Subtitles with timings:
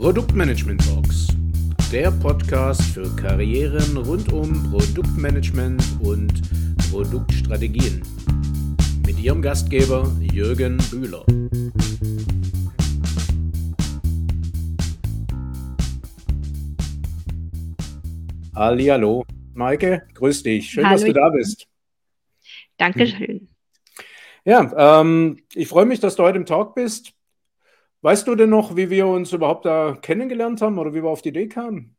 [0.00, 1.26] Produktmanagement Talks,
[1.92, 6.32] der Podcast für Karrieren rund um Produktmanagement und
[6.90, 8.00] Produktstrategien.
[9.04, 11.22] Mit Ihrem Gastgeber Jürgen Bühler.
[18.54, 20.70] Hallo, Maike, grüß dich.
[20.70, 20.96] Schön, Hallo.
[20.96, 21.66] dass du da bist.
[22.78, 23.50] Dankeschön.
[24.46, 27.12] Ja, ähm, ich freue mich, dass du heute im Talk bist.
[28.02, 31.22] Weißt du denn noch, wie wir uns überhaupt da kennengelernt haben oder wie wir auf
[31.22, 31.96] die Idee kamen?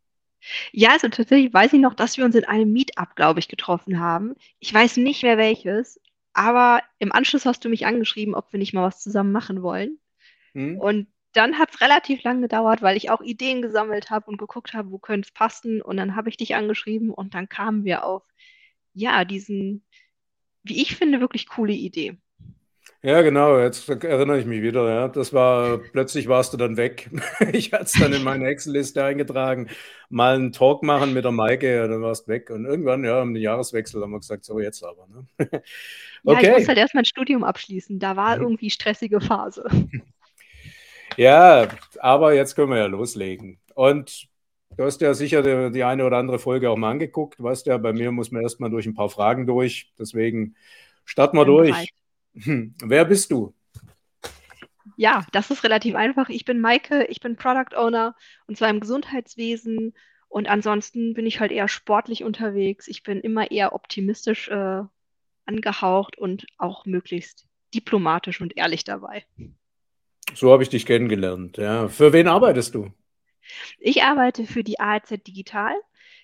[0.72, 4.00] Ja, also tatsächlich weiß ich noch, dass wir uns in einem Meetup, glaube ich, getroffen
[4.00, 4.34] haben.
[4.60, 6.00] Ich weiß nicht mehr welches,
[6.34, 10.00] aber im Anschluss hast du mich angeschrieben, ob wir nicht mal was zusammen machen wollen.
[10.54, 10.80] Hm?
[10.80, 14.74] Und dann hat es relativ lang gedauert, weil ich auch Ideen gesammelt habe und geguckt
[14.74, 15.82] habe, wo könnte es passen.
[15.82, 18.24] Und dann habe ich dich angeschrieben und dann kamen wir auf,
[18.94, 19.86] ja, diesen,
[20.64, 22.18] wie ich finde, wirklich coole Idee.
[23.04, 24.88] Ja, genau, jetzt erinnere ich mich wieder.
[24.88, 25.08] Ja.
[25.08, 27.10] Das war, plötzlich warst du dann weg.
[27.52, 29.70] Ich hatte es dann in meine Excel-Liste eingetragen,
[30.10, 32.52] mal einen Talk machen mit der Maike, ja, dann warst du weg.
[32.52, 35.08] Und irgendwann, ja, am Jahreswechsel haben wir gesagt, so jetzt aber.
[35.08, 35.28] Ne?
[36.24, 38.00] Ja, ich Okay, musste halt erst mein Studium abschließen.
[38.00, 38.42] Da war Mhm.
[38.42, 39.66] irgendwie stressige Phase.
[41.18, 41.68] ja,
[42.00, 43.60] aber jetzt können wir ja loslegen.
[43.76, 44.28] Und
[44.78, 47.42] du hast ja sicher die, die eine oder andere Folge auch mal angeguckt.
[47.42, 49.94] Weißt ja, bei mir muss man erstmal durch ein paar Fragen durch.
[50.00, 50.56] Deswegen
[51.06, 51.70] starten wir durch.
[51.70, 51.90] bereit.
[52.34, 53.54] Hm, Wer bist du?
[54.98, 56.30] Ja, das ist relativ einfach.
[56.30, 58.16] Ich bin Maike, ich bin Product Owner
[58.48, 59.94] und zwar im Gesundheitswesen
[60.28, 62.88] und ansonsten bin ich halt eher sportlich unterwegs.
[62.88, 64.82] Ich bin immer eher optimistisch äh,
[65.46, 69.26] angehaucht und auch möglichst diplomatisch und ehrlich dabei.
[70.34, 71.58] So habe ich dich kennengelernt.
[71.58, 71.88] Ja.
[71.88, 72.92] Für wen arbeitest du?
[73.80, 75.74] Ich arbeite für die ARZ Digital.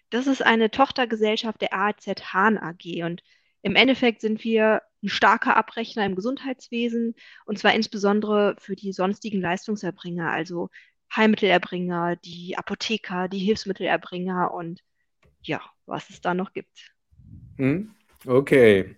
[0.09, 3.23] Das ist eine Tochtergesellschaft der ARZ Hahn AG und
[3.61, 9.41] im Endeffekt sind wir ein starker Abrechner im Gesundheitswesen und zwar insbesondere für die sonstigen
[9.41, 10.69] Leistungserbringer, also
[11.15, 14.81] Heilmittelerbringer, die Apotheker, die Hilfsmittelerbringer und
[15.41, 16.93] ja, was es da noch gibt.
[17.57, 17.91] Hm?
[18.25, 18.97] Okay.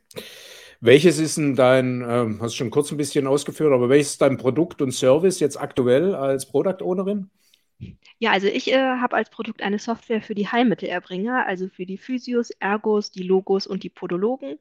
[0.81, 4.37] Welches ist denn dein, ähm, hast schon kurz ein bisschen ausgeführt, aber welches ist dein
[4.37, 7.29] Produkt und Service jetzt aktuell als Product Ownerin?
[8.17, 11.97] Ja, also ich äh, habe als Produkt eine Software für die Heilmittelerbringer, also für die
[11.97, 14.57] Physios, Ergos, die Logos und die Podologen.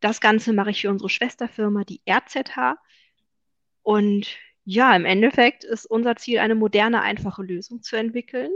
[0.00, 2.76] Das Ganze mache ich für unsere Schwesterfirma, die RZH.
[3.82, 8.50] Und ja, im Endeffekt ist unser Ziel, eine moderne, einfache Lösung zu entwickeln,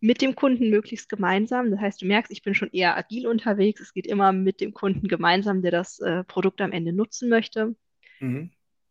[0.00, 1.70] mit dem Kunden möglichst gemeinsam.
[1.70, 3.80] Das heißt, du merkst, ich bin schon eher agil unterwegs.
[3.80, 7.74] Es geht immer mit dem Kunden gemeinsam, der das äh, Produkt am Ende nutzen möchte.
[8.20, 8.50] Mhm.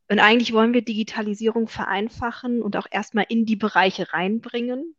[0.09, 4.95] Und eigentlich wollen wir Digitalisierung vereinfachen und auch erstmal in die Bereiche reinbringen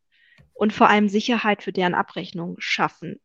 [0.52, 3.20] und vor allem Sicherheit für deren Abrechnung schaffen.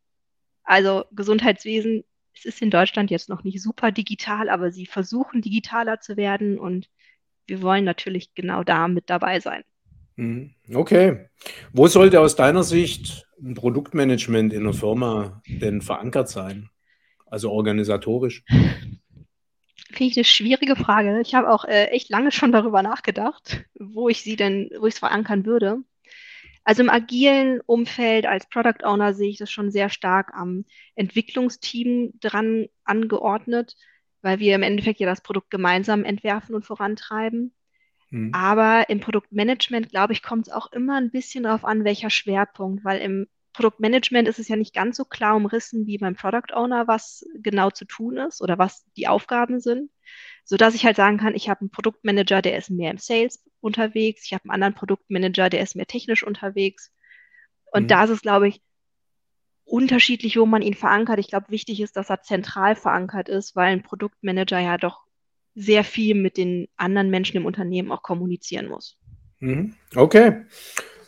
[0.62, 2.04] Also Gesundheitswesen,
[2.34, 6.58] es ist in Deutschland jetzt noch nicht super digital, aber sie versuchen digitaler zu werden
[6.58, 6.88] und
[7.46, 9.62] wir wollen natürlich genau da mit dabei sein.
[10.16, 10.54] Mhm.
[10.72, 11.28] Okay.
[11.72, 16.70] Wo sollte aus deiner Sicht ein Produktmanagement in einer Firma denn verankert sein?
[17.26, 18.44] Also organisatorisch?
[18.46, 21.20] Finde ich eine schwierige Frage.
[21.20, 24.94] Ich habe auch äh, echt lange schon darüber nachgedacht, wo ich sie denn, wo ich
[24.94, 25.78] es verankern würde.
[26.64, 30.64] Also im agilen Umfeld als Product Owner sehe ich das schon sehr stark am
[30.94, 33.76] Entwicklungsteam dran angeordnet,
[34.22, 37.54] weil wir im Endeffekt ja das Produkt gemeinsam entwerfen und vorantreiben.
[38.10, 38.30] Mhm.
[38.32, 42.82] Aber im Produktmanagement, glaube ich, kommt es auch immer ein bisschen darauf an, welcher Schwerpunkt,
[42.82, 46.88] weil im Produktmanagement ist es ja nicht ganz so klar umrissen wie beim Product Owner,
[46.88, 49.90] was genau zu tun ist oder was die Aufgaben sind,
[50.44, 54.24] sodass ich halt sagen kann, ich habe einen Produktmanager, der ist mehr im Sales unterwegs,
[54.26, 56.92] ich habe einen anderen Produktmanager, der ist mehr technisch unterwegs.
[57.72, 57.88] Und Mhm.
[57.88, 58.60] da ist es, glaube ich,
[59.64, 61.18] unterschiedlich, wo man ihn verankert.
[61.18, 65.04] Ich glaube, wichtig ist, dass er zentral verankert ist, weil ein Produktmanager ja doch
[65.54, 68.98] sehr viel mit den anderen Menschen im Unternehmen auch kommunizieren muss.
[69.40, 69.74] Mhm.
[69.94, 70.44] Okay.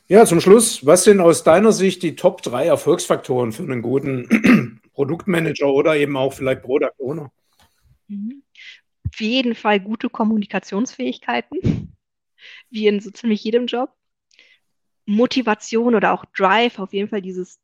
[0.08, 4.80] Ja, zum Schluss, was sind aus deiner Sicht die Top 3 Erfolgsfaktoren für einen guten
[4.94, 7.32] Produktmanager oder eben auch vielleicht Product Owner?
[8.06, 8.42] Mhm.
[9.16, 11.96] Auf jeden Fall gute Kommunikationsfähigkeiten,
[12.68, 13.90] wie in so ziemlich jedem Job.
[15.06, 17.58] Motivation oder auch Drive, auf jeden Fall dieses,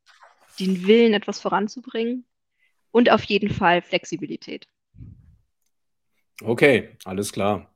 [0.59, 2.25] den Willen, etwas voranzubringen.
[2.89, 4.65] Und auf jeden Fall Flexibilität.
[6.41, 7.71] Okay, alles klar.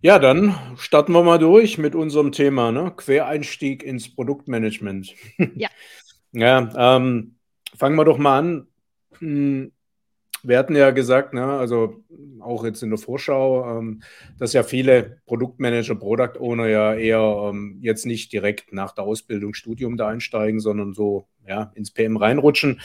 [0.00, 2.92] Ja, dann starten wir mal durch mit unserem Thema, ne?
[2.96, 5.16] Quereinstieg ins Produktmanagement.
[5.56, 5.68] Ja.
[6.30, 7.38] Ja, ähm,
[7.74, 9.72] fangen wir doch mal an.
[10.42, 12.04] Wir hatten ja gesagt, ne, also
[12.40, 14.02] auch jetzt in der Vorschau, ähm,
[14.38, 19.54] dass ja viele Produktmanager, Product Owner ja eher ähm, jetzt nicht direkt nach der Ausbildung,
[19.54, 22.80] Studium da einsteigen, sondern so ja, ins PM reinrutschen.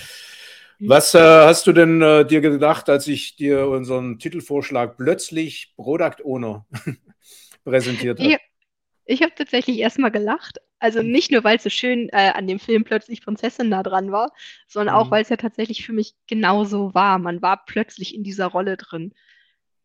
[0.80, 0.90] Mhm.
[0.90, 6.24] Was äh, hast du denn äh, dir gedacht, als ich dir unseren Titelvorschlag plötzlich Product
[6.24, 6.66] Owner
[7.64, 8.38] präsentiert habe?
[9.06, 12.60] Ich, habe tatsächlich erstmal gelacht, Also nicht nur, weil es so schön äh, an dem
[12.60, 14.32] Film plötzlich Prinzessin nah dran war,
[14.68, 15.02] sondern mhm.
[15.02, 17.20] auch, weil es ja tatsächlich für mich genauso war.
[17.20, 19.14] Man war plötzlich in dieser Rolle drin.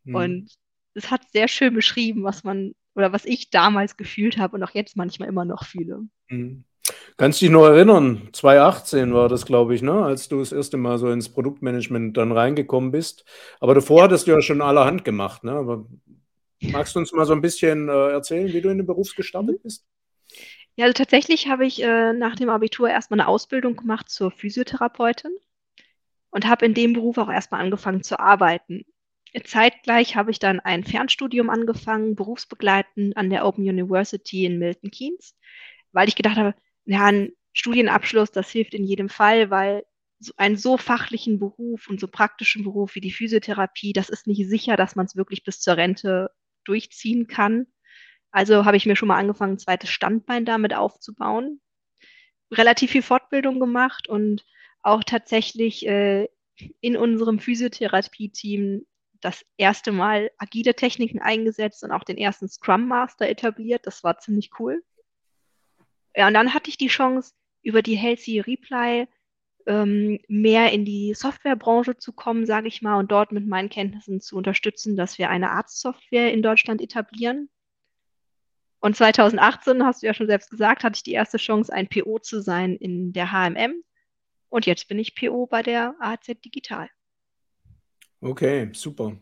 [0.04, 0.14] Mhm.
[0.14, 0.50] Und
[0.94, 4.74] es hat sehr schön beschrieben, was man oder was ich damals gefühlt habe und auch
[4.74, 6.00] jetzt manchmal immer noch fühle.
[6.28, 6.64] Mhm.
[7.16, 8.28] Kannst du dich noch erinnern?
[8.32, 10.04] 2018 war das, glaube ich, ne?
[10.04, 13.24] als du das erste Mal so ins Produktmanagement dann reingekommen bist.
[13.60, 15.44] Aber davor hattest du ja schon allerhand gemacht.
[15.44, 15.52] Ne?
[15.52, 15.86] Aber
[16.60, 19.62] magst du uns mal so ein bisschen äh, erzählen, wie du in den Beruf gestartet
[19.62, 19.86] bist?
[20.76, 25.32] Ja, also tatsächlich habe ich äh, nach dem Abitur erstmal eine Ausbildung gemacht zur Physiotherapeutin
[26.30, 28.84] und habe in dem Beruf auch erstmal angefangen zu arbeiten.
[29.44, 35.36] Zeitgleich habe ich dann ein Fernstudium angefangen, berufsbegleitend an der Open University in Milton Keynes,
[35.92, 36.54] weil ich gedacht habe,
[36.84, 39.84] ja, ein Studienabschluss, das hilft in jedem Fall, weil
[40.20, 44.48] so einen so fachlichen Beruf und so praktischen Beruf wie die Physiotherapie, das ist nicht
[44.48, 46.30] sicher, dass man es wirklich bis zur Rente
[46.68, 47.66] durchziehen kann.
[48.30, 51.60] Also habe ich mir schon mal angefangen, ein zweites Standbein damit aufzubauen.
[52.52, 54.44] Relativ viel Fortbildung gemacht und
[54.82, 56.28] auch tatsächlich äh,
[56.80, 58.86] in unserem Physiotherapie-Team
[59.20, 63.86] das erste Mal agile Techniken eingesetzt und auch den ersten Scrum Master etabliert.
[63.86, 64.82] Das war ziemlich cool.
[66.14, 67.32] Ja, und dann hatte ich die Chance,
[67.62, 69.08] über die Healthy Reply
[69.66, 74.20] ähm, mehr in die Softwarebranche zu kommen, sage ich mal, und dort mit meinen Kenntnissen
[74.20, 77.50] zu unterstützen, dass wir eine Arztsoftware in Deutschland etablieren.
[78.80, 82.18] Und 2018, hast du ja schon selbst gesagt, hatte ich die erste Chance, ein PO
[82.20, 83.82] zu sein in der HMM.
[84.48, 86.88] Und jetzt bin ich PO bei der AZ Digital.
[88.20, 89.16] Okay, super.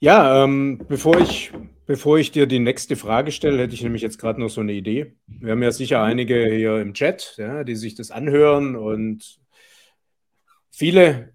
[0.00, 1.52] Ja, ähm, bevor ich
[1.86, 4.72] Bevor ich dir die nächste Frage stelle, hätte ich nämlich jetzt gerade noch so eine
[4.72, 5.14] Idee.
[5.28, 9.38] Wir haben ja sicher einige hier im Chat, ja, die sich das anhören und
[10.72, 11.32] viele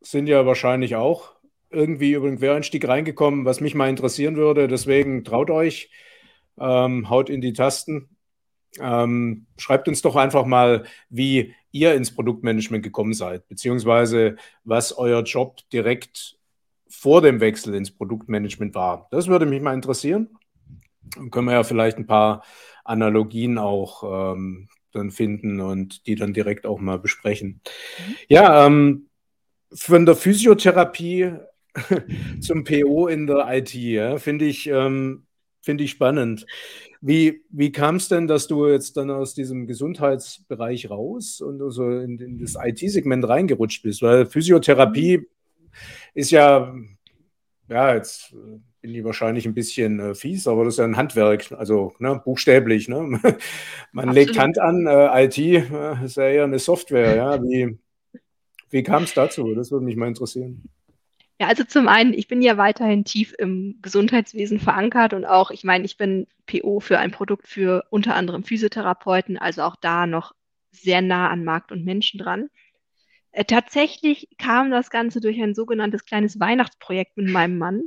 [0.00, 1.34] sind ja wahrscheinlich auch
[1.70, 4.68] irgendwie über den Quereinstieg reingekommen, was mich mal interessieren würde.
[4.68, 5.90] Deswegen traut euch,
[6.58, 8.16] ähm, haut in die Tasten.
[8.78, 15.24] Ähm, schreibt uns doch einfach mal, wie ihr ins Produktmanagement gekommen seid, beziehungsweise was euer
[15.24, 16.39] Job direkt
[16.90, 19.08] vor dem Wechsel ins Produktmanagement war.
[19.10, 20.28] Das würde mich mal interessieren.
[21.16, 22.42] Dann können wir ja vielleicht ein paar
[22.84, 27.60] Analogien auch ähm, dann finden und die dann direkt auch mal besprechen.
[27.98, 28.14] Mhm.
[28.28, 29.06] Ja, ähm,
[29.72, 31.32] von der Physiotherapie
[32.40, 35.26] zum PO in der IT, ja, finde ich, ähm,
[35.62, 36.46] find ich spannend.
[37.00, 41.88] Wie, wie kam es denn, dass du jetzt dann aus diesem Gesundheitsbereich raus und also
[41.88, 44.02] in, in das IT-Segment reingerutscht bist?
[44.02, 45.26] Weil Physiotherapie mhm
[46.14, 46.74] ist ja,
[47.68, 48.34] ja, jetzt
[48.80, 52.20] bin ich wahrscheinlich ein bisschen äh, fies, aber das ist ja ein Handwerk, also ne,
[52.24, 52.88] buchstäblich.
[52.88, 52.96] Ne?
[53.92, 54.14] Man Absolut.
[54.14, 57.14] legt Hand an, äh, IT äh, ist ja eher eine Software.
[57.14, 57.42] Ja?
[57.42, 57.78] Wie,
[58.70, 59.54] wie kam es dazu?
[59.54, 60.62] Das würde mich mal interessieren.
[61.40, 65.64] Ja, also zum einen, ich bin ja weiterhin tief im Gesundheitswesen verankert und auch, ich
[65.64, 70.34] meine, ich bin PO für ein Produkt für unter anderem Physiotherapeuten, also auch da noch
[70.70, 72.50] sehr nah an Markt und Menschen dran.
[73.32, 77.84] Äh, tatsächlich kam das Ganze durch ein sogenanntes kleines Weihnachtsprojekt mit meinem Mann,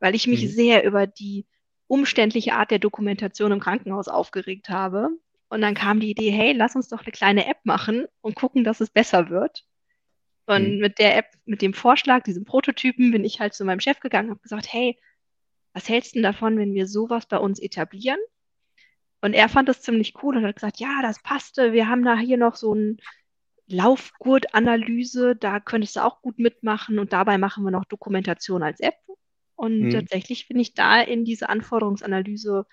[0.00, 0.48] weil ich mich mhm.
[0.48, 1.46] sehr über die
[1.86, 5.08] umständliche Art der Dokumentation im Krankenhaus aufgeregt habe.
[5.48, 8.62] Und dann kam die Idee, hey, lass uns doch eine kleine App machen und gucken,
[8.62, 9.64] dass es besser wird.
[10.46, 10.78] Und mhm.
[10.78, 14.28] mit der App, mit dem Vorschlag, diesem Prototypen, bin ich halt zu meinem Chef gegangen
[14.28, 14.98] und habe gesagt, hey,
[15.72, 18.18] was hältst du denn davon, wenn wir sowas bei uns etablieren?
[19.20, 21.72] Und er fand das ziemlich cool und hat gesagt, ja, das passte.
[21.72, 22.98] Wir haben da hier noch so ein
[23.72, 28.96] Laufgurtanalyse, da könntest du auch gut mitmachen und dabei machen wir noch Dokumentation als App.
[29.54, 29.90] Und mhm.
[29.90, 32.66] tatsächlich bin ich da in diese Anforderungsanalyse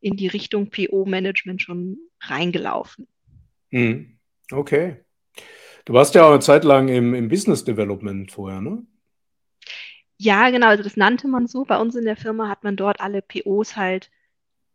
[0.00, 3.06] in die Richtung PO-Management schon reingelaufen.
[3.70, 4.18] Mhm.
[4.50, 4.96] Okay.
[5.84, 8.84] Du warst ja auch eine Zeit lang im, im Business Development vorher, ne?
[10.18, 11.64] Ja, genau, also das nannte man so.
[11.64, 14.10] Bei uns in der Firma hat man dort alle POs halt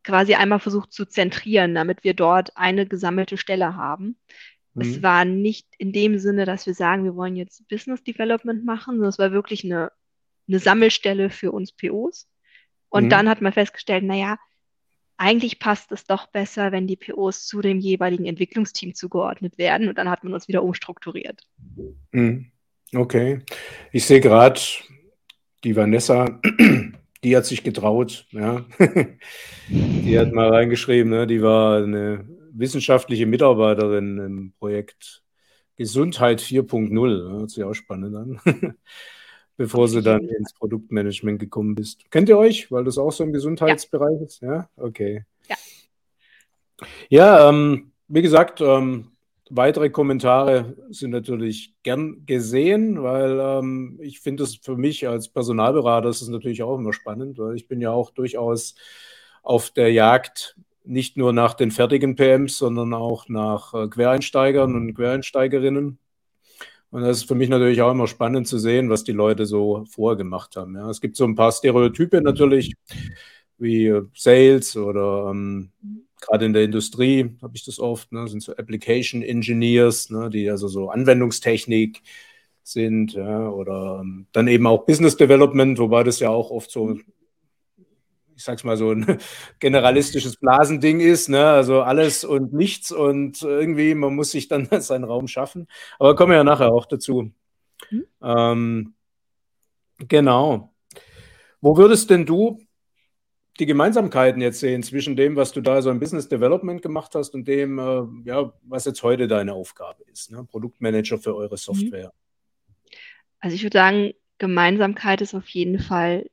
[0.03, 4.17] quasi einmal versucht zu zentrieren, damit wir dort eine gesammelte Stelle haben.
[4.79, 5.03] Es mhm.
[5.03, 9.09] war nicht in dem Sinne, dass wir sagen, wir wollen jetzt Business Development machen, sondern
[9.09, 9.91] es war wirklich eine,
[10.47, 12.27] eine Sammelstelle für uns POs.
[12.89, 13.09] Und mhm.
[13.09, 14.37] dann hat man festgestellt, naja,
[15.17, 19.89] eigentlich passt es doch besser, wenn die POs zu dem jeweiligen Entwicklungsteam zugeordnet werden.
[19.89, 21.41] Und dann hat man uns wieder umstrukturiert.
[22.11, 22.51] Mhm.
[22.93, 23.39] Okay.
[23.91, 24.61] Ich sehe gerade,
[25.63, 26.39] die Vanessa,
[27.23, 28.63] die hat sich getraut, ja.
[29.69, 31.25] die hat mal reingeschrieben, ne?
[31.25, 35.23] die war eine wissenschaftliche Mitarbeiterin im Projekt
[35.75, 37.31] Gesundheit 4.0.
[37.31, 38.41] Hört sich auch spannend an.
[39.57, 42.11] Bevor sie dann ins Produktmanagement gekommen bist.
[42.11, 44.25] Kennt ihr euch, weil das auch so im Gesundheitsbereich ja.
[44.25, 44.41] ist?
[44.41, 45.25] Ja, okay.
[45.47, 45.55] Ja,
[47.09, 49.13] ja ähm, wie gesagt, ähm,
[49.49, 56.09] weitere Kommentare sind natürlich gern gesehen, weil ähm, ich finde es für mich als Personalberater
[56.09, 58.75] ist es natürlich auch immer spannend, weil ich bin ja auch durchaus
[59.41, 60.55] auf der Jagd
[60.87, 65.99] nicht nur nach den fertigen PMs, sondern auch nach äh, Quereinsteigern und Quereinsteigerinnen.
[66.89, 69.85] Und das ist für mich natürlich auch immer spannend zu sehen, was die Leute so
[69.89, 70.75] vorher gemacht haben.
[70.75, 70.89] Ja.
[70.89, 72.73] Es gibt so ein paar Stereotype natürlich,
[73.57, 75.71] wie äh, Sales oder ähm,
[76.21, 80.49] gerade in der Industrie habe ich das oft, ne, sind so Application Engineers, ne, die
[80.49, 82.01] also so Anwendungstechnik
[82.63, 86.97] sind, ja, oder ähm, dann eben auch Business Development, wobei das ja auch oft so
[88.37, 89.17] ich sag's mal so, ein
[89.59, 91.43] generalistisches Blasending ist, ne?
[91.43, 95.67] also alles und nichts und irgendwie, man muss sich dann seinen Raum schaffen.
[95.97, 97.31] Aber kommen wir ja nachher auch dazu.
[97.89, 98.05] Mhm.
[98.21, 98.93] Ähm,
[99.97, 100.73] genau.
[101.61, 102.59] Wo würdest denn du
[103.59, 107.33] die Gemeinsamkeiten jetzt sehen zwischen dem, was du da so im Business Development gemacht hast
[107.33, 110.43] und dem, äh, ja, was jetzt heute deine Aufgabe ist, ne?
[110.43, 111.57] Produktmanager für eure mhm.
[111.57, 112.13] Software?
[113.39, 116.29] Also ich würde sagen, Gemeinsamkeit ist auf jeden Fall,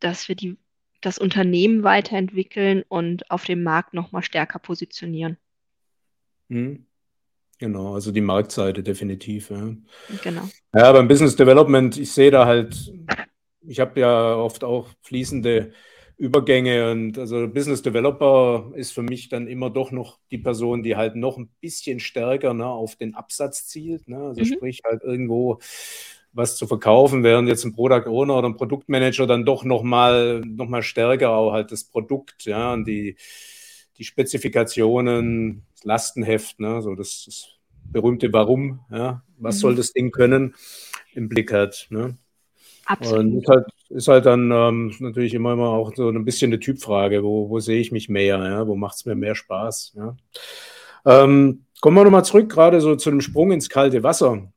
[0.00, 0.56] dass wir die
[1.00, 5.36] das Unternehmen weiterentwickeln und auf dem Markt nochmal stärker positionieren.
[6.48, 6.86] Hm.
[7.58, 9.50] Genau, also die Marktseite definitiv.
[9.50, 9.74] Ja.
[10.22, 10.48] Genau.
[10.74, 12.92] Ja, beim Business Development, ich sehe da halt,
[13.66, 15.72] ich habe ja oft auch fließende
[16.18, 20.96] Übergänge und also Business Developer ist für mich dann immer doch noch die Person, die
[20.96, 24.08] halt noch ein bisschen stärker ne, auf den Absatz zielt.
[24.08, 24.18] Ne?
[24.18, 24.46] Also mhm.
[24.46, 25.58] sprich halt irgendwo
[26.36, 30.68] was zu verkaufen, während jetzt ein Product Owner oder ein Produktmanager dann doch nochmal noch
[30.68, 33.16] mal stärker auch halt das Produkt, ja, und die,
[33.96, 37.48] die Spezifikationen, das Lastenheft, ne, so das, das
[37.90, 39.60] berühmte Warum, ja, was mhm.
[39.60, 40.54] soll das Ding können,
[41.14, 41.86] im Blick hat.
[41.90, 42.18] Ne?
[42.84, 43.20] Absolut.
[43.20, 46.60] Und ist halt, ist halt dann ähm, natürlich immer, immer auch so ein bisschen eine
[46.60, 48.66] Typfrage, wo, wo sehe ich mich mehr, ja?
[48.66, 49.96] wo macht es mir mehr Spaß.
[49.96, 50.16] Ja?
[51.04, 54.52] Ähm, kommen wir nochmal zurück, gerade so zu dem Sprung ins kalte Wasser.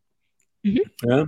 [0.63, 0.81] Mhm.
[1.03, 1.27] Ja?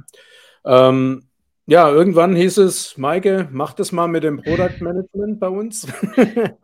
[0.65, 1.23] Ähm,
[1.67, 5.87] ja, irgendwann hieß es, Maike, mach das mal mit dem Product Management bei uns.
[6.15, 6.57] äh,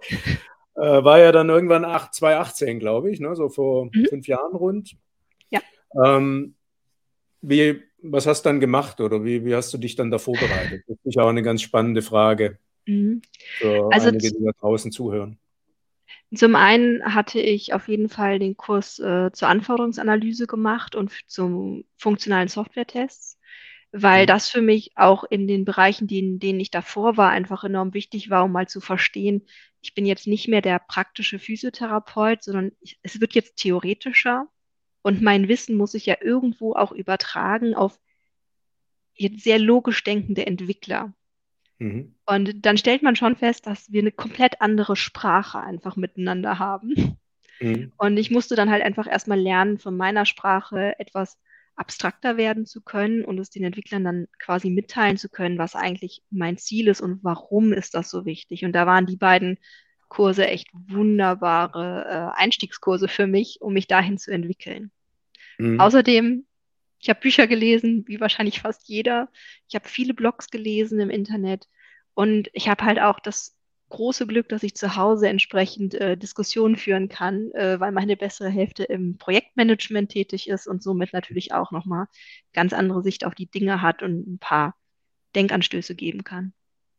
[0.76, 3.36] war ja dann irgendwann 8, 2018, glaube ich, ne?
[3.36, 4.06] so vor mhm.
[4.10, 4.96] fünf Jahren rund.
[5.50, 5.62] Ja.
[6.04, 6.56] Ähm,
[7.42, 10.84] wie, was hast du dann gemacht oder wie, wie hast du dich dann da vorbereitet?
[10.88, 13.22] Das ist auch eine ganz spannende Frage mhm.
[13.60, 15.38] für also einige, die da draußen zuhören.
[16.36, 21.86] Zum einen hatte ich auf jeden Fall den Kurs äh, zur Anforderungsanalyse gemacht und zum
[21.96, 23.37] funktionalen Software-Tests
[24.02, 24.28] weil mhm.
[24.28, 27.94] das für mich auch in den Bereichen, die, in denen ich davor war, einfach enorm
[27.94, 29.46] wichtig war, um mal zu verstehen,
[29.82, 34.48] ich bin jetzt nicht mehr der praktische Physiotherapeut, sondern ich, es wird jetzt theoretischer
[35.02, 38.00] und mein Wissen muss ich ja irgendwo auch übertragen auf
[39.14, 41.14] jetzt sehr logisch denkende Entwickler.
[41.80, 42.16] Mhm.
[42.26, 47.18] Und dann stellt man schon fest, dass wir eine komplett andere Sprache einfach miteinander haben.
[47.60, 47.92] Mhm.
[47.98, 51.40] Und ich musste dann halt einfach erstmal lernen, von meiner Sprache etwas
[51.78, 56.24] abstrakter werden zu können und es den Entwicklern dann quasi mitteilen zu können, was eigentlich
[56.32, 58.66] mein Ziel ist und warum ist das so wichtig.
[58.66, 59.60] Und da waren die beiden
[60.08, 64.92] Kurse echt wunderbare äh, Einstiegskurse für mich, um mich dahin zu entwickeln.
[65.58, 65.80] Mhm.
[65.80, 66.46] Außerdem,
[67.00, 69.30] ich habe Bücher gelesen, wie wahrscheinlich fast jeder.
[69.68, 71.68] Ich habe viele Blogs gelesen im Internet
[72.14, 73.57] und ich habe halt auch das
[73.90, 78.50] große Glück, dass ich zu Hause entsprechend äh, Diskussionen führen kann, äh, weil meine bessere
[78.50, 82.08] Hälfte im Projektmanagement tätig ist und somit natürlich auch nochmal
[82.54, 84.76] ganz andere Sicht auf die Dinge hat und ein paar
[85.36, 86.54] Denkanstöße geben kann.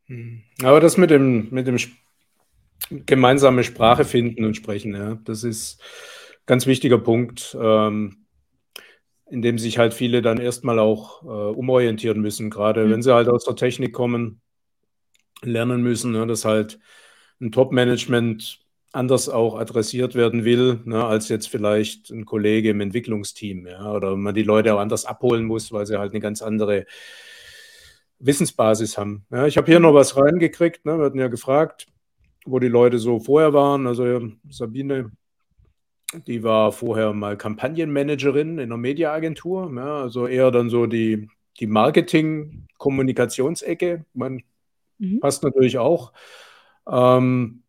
[0.05, 0.41] Hm.
[0.63, 1.77] Aber das mit dem, mit dem
[3.05, 8.25] gemeinsame Sprache finden und sprechen, ja, das ist ein ganz wichtiger Punkt, ähm,
[9.29, 12.91] in dem sich halt viele dann erstmal auch äh, umorientieren müssen, gerade mhm.
[12.91, 14.41] wenn sie halt aus der Technik kommen
[15.41, 16.79] lernen müssen, ne, dass halt
[17.41, 18.59] ein Top-Management
[18.91, 24.15] anders auch adressiert werden will, ne, als jetzt vielleicht ein Kollege im Entwicklungsteam, ja, oder
[24.15, 26.85] man die Leute auch anders abholen muss, weil sie halt eine ganz andere
[28.19, 29.25] Wissensbasis haben.
[29.31, 31.85] Ja, ich habe hier noch was reingekriegt, ne, wir hatten ja gefragt,
[32.45, 33.85] wo die Leute so vorher waren.
[33.85, 35.11] Also Sabine,
[36.25, 41.27] die war vorher mal Kampagnenmanagerin in einer Mediaagentur, ja, also eher dann so die,
[41.59, 44.05] die Marketing-Kommunikationsecke.
[44.13, 44.41] Man
[44.99, 45.19] Mhm.
[45.19, 46.13] Passt natürlich auch.
[46.89, 47.63] Ähm,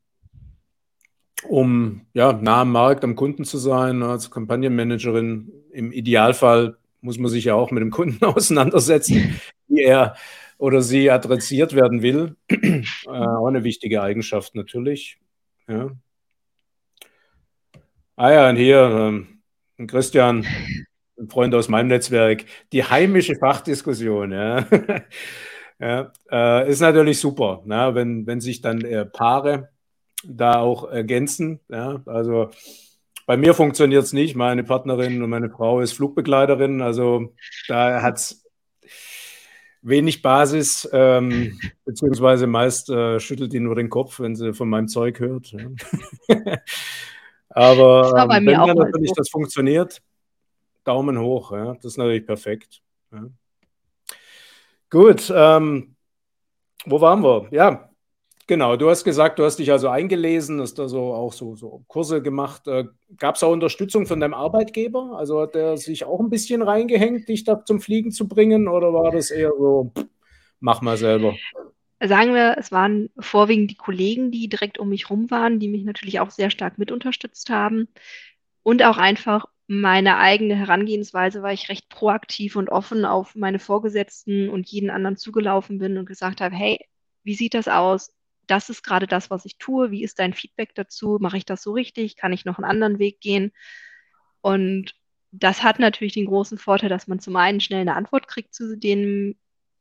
[1.48, 5.52] um ja, nah am Markt, am Kunden zu sein, als Kampagnenmanagerin.
[5.72, 10.16] Im Idealfall muss man sich ja auch mit dem Kunden auseinandersetzen, wie er
[10.58, 12.36] oder sie adressiert werden will.
[12.48, 15.18] äh, auch eine wichtige Eigenschaft natürlich.
[15.66, 15.90] Ja.
[18.16, 18.80] Ah ja, und hier,
[19.78, 20.44] ähm, Christian,
[21.18, 24.32] ein Freund aus meinem Netzwerk, die heimische Fachdiskussion.
[24.32, 24.66] Ja.
[25.80, 29.70] Ja, äh, ist natürlich super, ne, wenn, wenn sich dann äh, Paare
[30.24, 31.60] da auch ergänzen.
[31.68, 32.50] Ja, also
[33.26, 34.36] bei mir funktioniert es nicht.
[34.36, 37.32] Meine Partnerin und meine Frau ist Flugbegleiterin, also
[37.66, 38.44] da hat es
[39.82, 44.88] wenig Basis, ähm, beziehungsweise meist äh, schüttelt die nur den Kopf, wenn sie von meinem
[44.88, 45.52] Zeug hört.
[45.52, 45.68] Ja.
[47.48, 49.14] Aber ähm, wenn dann natürlich so.
[49.16, 50.02] das funktioniert,
[50.84, 51.52] Daumen hoch.
[51.52, 51.74] Ja.
[51.74, 52.82] Das ist natürlich perfekt.
[53.12, 53.26] Ja.
[54.90, 55.94] Gut, ähm,
[56.84, 57.48] wo waren wir?
[57.52, 57.90] Ja,
[58.50, 61.84] Genau, du hast gesagt, du hast dich also eingelesen, hast da so auch so, so
[61.86, 62.66] Kurse gemacht.
[62.66, 65.12] Äh, Gab es auch Unterstützung von deinem Arbeitgeber?
[65.16, 68.92] Also hat der sich auch ein bisschen reingehängt, dich da zum Fliegen zu bringen, oder
[68.92, 69.92] war das eher so,
[70.58, 71.36] mach mal selber?
[72.02, 75.84] Sagen wir, es waren vorwiegend die Kollegen, die direkt um mich rum waren, die mich
[75.84, 77.86] natürlich auch sehr stark mit unterstützt haben.
[78.64, 84.48] Und auch einfach meine eigene Herangehensweise, weil ich recht proaktiv und offen auf meine Vorgesetzten
[84.48, 86.78] und jeden anderen zugelaufen bin und gesagt habe, hey,
[87.22, 88.12] wie sieht das aus?
[88.50, 89.90] das ist gerade das, was ich tue.
[89.90, 91.18] Wie ist dein Feedback dazu?
[91.20, 92.16] Mache ich das so richtig?
[92.16, 93.52] Kann ich noch einen anderen Weg gehen?
[94.40, 94.94] Und
[95.30, 98.76] das hat natürlich den großen Vorteil, dass man zum einen schnell eine Antwort kriegt zu
[98.76, 99.36] dem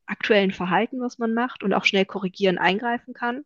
[0.06, 3.44] aktuellen Verhalten, was man macht und auch schnell korrigieren, eingreifen kann.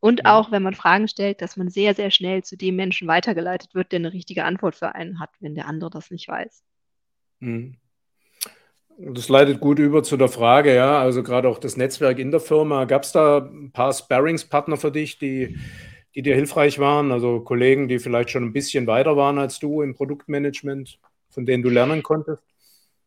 [0.00, 0.38] Und ja.
[0.38, 3.92] auch, wenn man Fragen stellt, dass man sehr, sehr schnell zu dem Menschen weitergeleitet wird,
[3.92, 6.62] der eine richtige Antwort für einen hat, wenn der andere das nicht weiß.
[7.40, 7.76] Mhm.
[8.98, 12.40] Das leitet gut über zu der Frage, ja, also gerade auch das Netzwerk in der
[12.40, 12.84] Firma.
[12.84, 15.58] Gab es da ein paar Sparringspartner für dich, die,
[16.14, 17.10] die dir hilfreich waren?
[17.10, 20.98] Also Kollegen, die vielleicht schon ein bisschen weiter waren als du im Produktmanagement,
[21.30, 22.49] von denen du lernen konntest?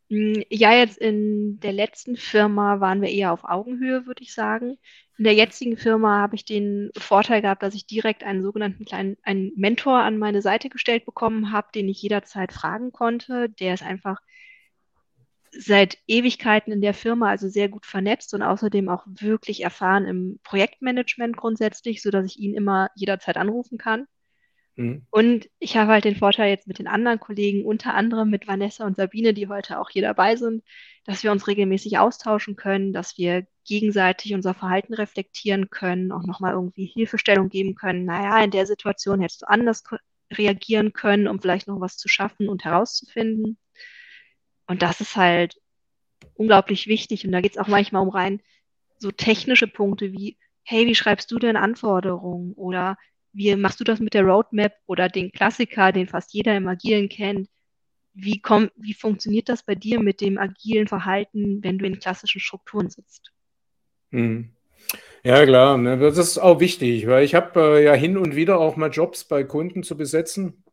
[0.10, 4.78] Mm, ja, jetzt in der letzten Firma waren wir eher auf Augenhöhe, würde ich sagen.
[5.18, 9.18] In der jetzigen Firma habe ich den Vorteil gehabt, dass ich direkt einen sogenannten kleinen
[9.24, 13.50] einen Mentor an meine Seite gestellt bekommen habe, den ich jederzeit fragen konnte.
[13.50, 14.20] Der ist einfach
[15.52, 20.40] seit Ewigkeiten in der Firma, also sehr gut vernetzt und außerdem auch wirklich erfahren im
[20.44, 24.08] Projektmanagement grundsätzlich, sodass ich ihn immer jederzeit anrufen kann.
[24.76, 25.06] Mhm.
[25.12, 28.86] Und ich habe halt den Vorteil jetzt mit den anderen Kollegen, unter anderem mit Vanessa
[28.86, 30.64] und Sabine, die heute auch hier dabei sind,
[31.06, 36.54] dass wir uns regelmäßig austauschen können, dass wir gegenseitig unser Verhalten reflektieren können, auch nochmal
[36.54, 38.06] irgendwie Hilfestellung geben können.
[38.06, 39.84] Naja, in der Situation hättest du anders
[40.32, 43.58] reagieren können, um vielleicht noch was zu schaffen und herauszufinden.
[44.66, 45.60] Und das ist halt
[46.36, 47.26] unglaublich wichtig.
[47.26, 48.42] Und da geht es auch manchmal um rein
[48.98, 52.54] so technische Punkte wie, hey, wie schreibst du denn Anforderungen?
[52.54, 52.98] Oder
[53.34, 57.10] wie machst du das mit der Roadmap oder den Klassiker, den fast jeder im Agilen
[57.10, 57.50] kennt?
[58.14, 62.40] Wie, komm, wie funktioniert das bei dir mit dem agilen Verhalten, wenn du in klassischen
[62.40, 63.32] Strukturen sitzt?
[64.12, 64.52] Hm.
[65.24, 68.60] Ja, klar, ne, das ist auch wichtig, weil ich habe äh, ja hin und wieder
[68.60, 70.64] auch mal Jobs bei Kunden zu besetzen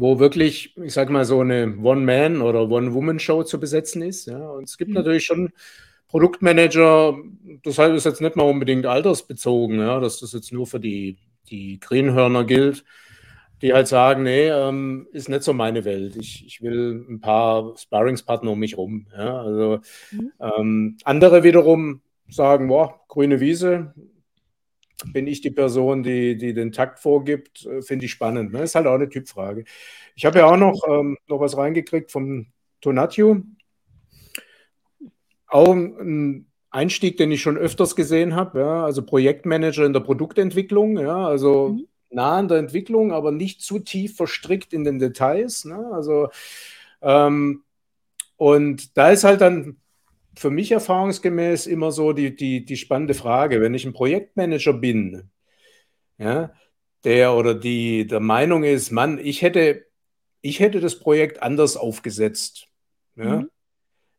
[0.00, 4.26] wo wirklich, ich sage mal, so eine One-Man- oder One-Woman-Show zu besetzen ist.
[4.26, 4.50] Ja.
[4.50, 4.96] Und es gibt mhm.
[4.96, 5.50] natürlich schon
[6.08, 7.18] Produktmanager,
[7.62, 11.18] das heißt, ist jetzt nicht mal unbedingt altersbezogen, ja, dass das jetzt nur für die,
[11.50, 12.84] die Greenhörner gilt,
[13.62, 16.16] die halt sagen, nee, ähm, ist nicht so meine Welt.
[16.16, 19.06] Ich, ich will ein paar Sparringspartner um mich rum.
[19.12, 19.42] Ja.
[19.42, 19.80] Also
[20.12, 20.32] mhm.
[20.40, 23.94] ähm, andere wiederum sagen, boah, grüne Wiese,
[25.12, 28.52] bin ich die Person, die, die den Takt vorgibt, äh, finde ich spannend.
[28.52, 28.62] Ne?
[28.62, 29.64] Ist halt auch eine Typfrage.
[30.14, 32.46] Ich habe ja auch noch, ähm, noch was reingekriegt vom
[32.80, 33.42] Tonatio.
[35.46, 38.60] Auch ein Einstieg, den ich schon öfters gesehen habe.
[38.60, 38.84] Ja?
[38.84, 40.98] Also Projektmanager in der Produktentwicklung.
[40.98, 41.26] Ja?
[41.26, 41.86] Also mhm.
[42.10, 45.64] nah an der Entwicklung, aber nicht zu tief verstrickt in den Details.
[45.64, 45.90] Ne?
[45.92, 46.28] Also
[47.02, 47.64] ähm,
[48.36, 49.76] und da ist halt dann
[50.36, 55.30] für mich erfahrungsgemäß immer so die, die, die spannende Frage, wenn ich ein Projektmanager bin,
[56.16, 56.52] ja,
[57.04, 59.86] der oder die der Meinung ist, Mann, ich hätte,
[60.40, 62.68] ich hätte das Projekt anders aufgesetzt,
[63.16, 63.50] ja, mhm.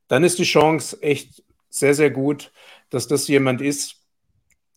[0.07, 2.51] dann ist die Chance echt sehr, sehr gut,
[2.91, 3.95] dass das jemand ist,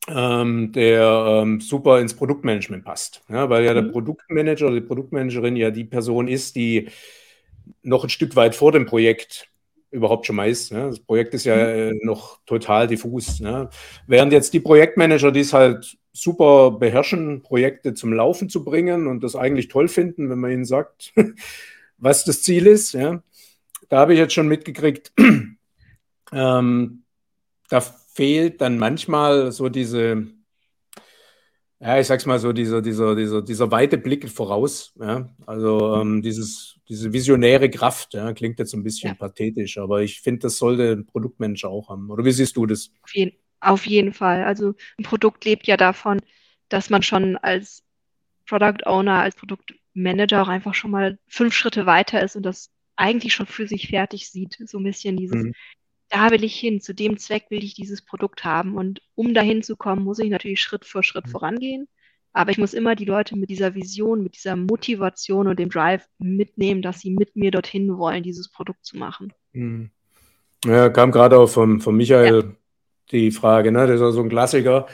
[0.09, 3.23] ähm, der ähm, super ins Produktmanagement passt.
[3.29, 3.93] Ja, weil ja der mhm.
[3.93, 6.89] Produktmanager oder die Produktmanagerin ja die Person ist, die
[7.83, 9.49] noch ein Stück weit vor dem Projekt
[9.91, 10.73] überhaupt schon mal ist.
[10.73, 10.89] Ne?
[10.89, 11.63] Das Projekt ist ja mhm.
[11.63, 13.41] äh, noch total diffus.
[13.41, 13.71] Ne?
[14.07, 19.23] Während jetzt die Projektmanager, die es halt super beherrschen, Projekte zum Laufen zu bringen und
[19.23, 21.13] das eigentlich toll finden, wenn man ihnen sagt,
[21.99, 22.93] was das Ziel ist.
[22.93, 23.23] Ja?
[23.89, 25.13] Da habe ich jetzt schon mitgekriegt,
[26.35, 27.05] ähm,
[27.68, 30.27] da fehlt dann manchmal so diese,
[31.81, 34.92] ja, ich sag's mal so, dieser, dieser, dieser, dieser weite Blick voraus.
[34.99, 35.35] Ja?
[35.47, 39.14] Also ähm, dieses diese visionäre Kraft, ja, klingt jetzt ein bisschen ja.
[39.14, 42.11] pathetisch, aber ich finde, das sollte ein Produktmensch auch haben.
[42.11, 42.90] Oder wie siehst du das?
[43.03, 44.44] Auf jeden, auf jeden Fall.
[44.44, 46.20] Also ein Produkt lebt ja davon,
[46.68, 47.83] dass man schon als
[48.47, 53.33] Product Owner, als Produktmanager auch einfach schon mal fünf Schritte weiter ist und das eigentlich
[53.33, 54.59] schon für sich fertig sieht.
[54.66, 55.55] So ein bisschen dieses, mhm.
[56.09, 58.77] Da will ich hin, zu dem Zweck will ich dieses Produkt haben.
[58.77, 61.31] Und um dahin zu kommen, muss ich natürlich Schritt für Schritt mhm.
[61.31, 61.88] vorangehen.
[62.33, 66.09] Aber ich muss immer die Leute mit dieser Vision, mit dieser Motivation und dem Drive
[66.19, 69.33] mitnehmen, dass sie mit mir dorthin wollen, dieses Produkt zu machen.
[69.53, 69.90] Hm.
[70.64, 72.53] Ja, kam gerade auch vom, vom Michael ja.
[73.12, 73.87] die Frage, ne?
[73.87, 74.88] Das ist ja so ein Klassiker.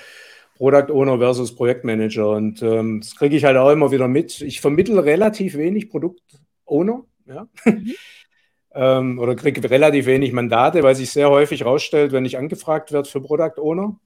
[0.59, 2.29] Product Owner versus Projektmanager.
[2.29, 4.43] Und ähm, das kriege ich halt auch immer wieder mit.
[4.43, 6.21] Ich vermittle relativ wenig Produkt
[6.67, 7.49] Owner, ja.
[7.65, 7.95] Mhm.
[8.75, 13.09] ähm, oder kriege relativ wenig Mandate, weil sich sehr häufig herausstellt, wenn ich angefragt werde
[13.09, 13.99] für Product Owner,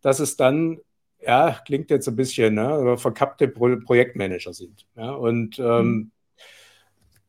[0.00, 0.80] dass es dann,
[1.20, 4.86] ja, klingt jetzt ein bisschen, ne, verkappte Pro Projektmanager sind.
[4.96, 5.10] Ja.
[5.10, 6.10] Und ähm, mhm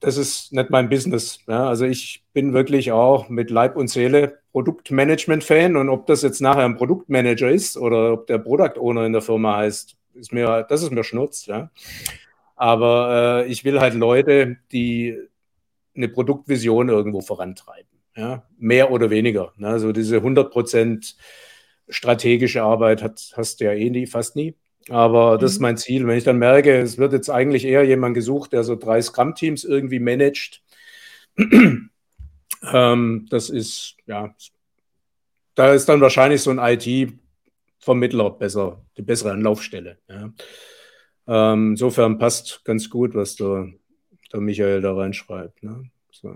[0.03, 1.39] das ist nicht mein Business.
[1.47, 6.41] Ja, also ich bin wirklich auch mit Leib und Seele Produktmanagement-Fan und ob das jetzt
[6.41, 10.65] nachher ein Produktmanager ist oder ob der Product Owner in der Firma heißt, ist mir,
[10.67, 11.45] das ist mir Schnurz.
[11.45, 11.71] Ja.
[12.57, 15.17] Aber äh, ich will halt Leute, die
[15.95, 17.89] eine Produktvision irgendwo vorantreiben.
[18.15, 19.53] Ja, mehr oder weniger.
[19.58, 19.67] Ne?
[19.67, 21.15] Also diese 100%
[21.89, 24.56] strategische Arbeit hat, hast du ja eh nie, fast nie.
[24.89, 25.63] Aber das ist mhm.
[25.63, 26.08] mein Ziel.
[26.08, 29.63] Wenn ich dann merke, es wird jetzt eigentlich eher jemand gesucht, der so drei Scrum-Teams
[29.63, 30.62] irgendwie managt,
[31.38, 34.36] ähm, das ist, ja,
[35.56, 39.97] da ist dann wahrscheinlich so ein IT-Vermittler besser, die bessere Anlaufstelle.
[40.10, 40.34] Ja.
[41.25, 43.71] Ähm, insofern passt ganz gut, was der,
[44.34, 45.63] der Michael da reinschreibt.
[45.63, 45.89] Ne?
[46.12, 46.36] So.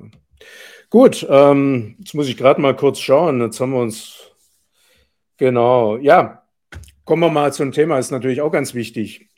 [0.90, 3.42] Gut, ähm, jetzt muss ich gerade mal kurz schauen.
[3.42, 4.32] Jetzt haben wir uns,
[5.38, 6.48] genau, ja,
[7.08, 9.30] Kommen wir mal zum Thema, ist natürlich auch ganz wichtig.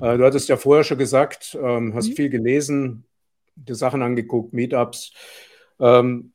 [0.00, 2.12] Äh, du hattest ja vorher schon gesagt, ähm, hast mhm.
[2.12, 3.04] viel gelesen,
[3.56, 5.12] die Sachen angeguckt, Meetups.
[5.80, 6.30] Ähm,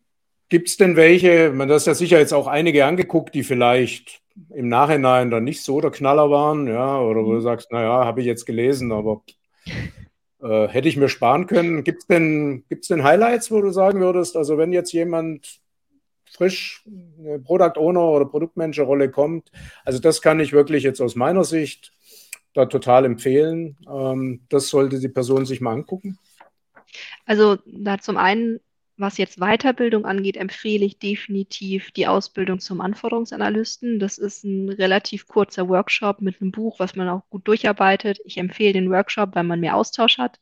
[0.50, 4.22] Gibt es denn welche, man hat ja sicher jetzt auch einige angeguckt, die vielleicht
[4.54, 7.44] im Nachhinein dann nicht so der Knaller waren, ja, oder wo du mhm.
[7.44, 9.24] sagst, naja, habe ich jetzt gelesen, aber
[10.46, 11.84] äh, hätte ich mir sparen können.
[11.84, 15.60] Gibt es denn, gibt's denn Highlights, wo du sagen würdest, also wenn jetzt jemand
[16.32, 16.84] frisch
[17.20, 19.52] eine Product Owner oder Produktmanager Rolle kommt.
[19.86, 21.94] Also das kann ich wirklich jetzt aus meiner Sicht
[22.54, 23.78] da total empfehlen.
[23.90, 26.20] Ähm, das sollte die Person sich mal angucken.
[27.26, 28.60] Also da zum einen,
[28.98, 34.00] was jetzt Weiterbildung angeht, empfehle ich definitiv die Ausbildung zum Anforderungsanalysten.
[34.00, 38.20] Das ist ein relativ kurzer Workshop mit einem Buch, was man auch gut durcharbeitet.
[38.24, 40.40] Ich empfehle den Workshop, weil man mehr Austausch hat,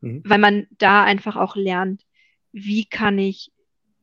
[0.00, 0.22] mhm.
[0.24, 2.04] weil man da einfach auch lernt,
[2.52, 3.52] wie kann ich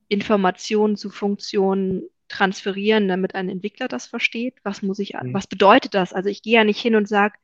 [0.08, 4.54] Informationen zu Funktionen transferieren, damit ein Entwickler das versteht?
[4.62, 5.34] Was muss ich, mhm.
[5.34, 6.14] was bedeutet das?
[6.14, 7.34] Also ich gehe ja nicht hin und sage,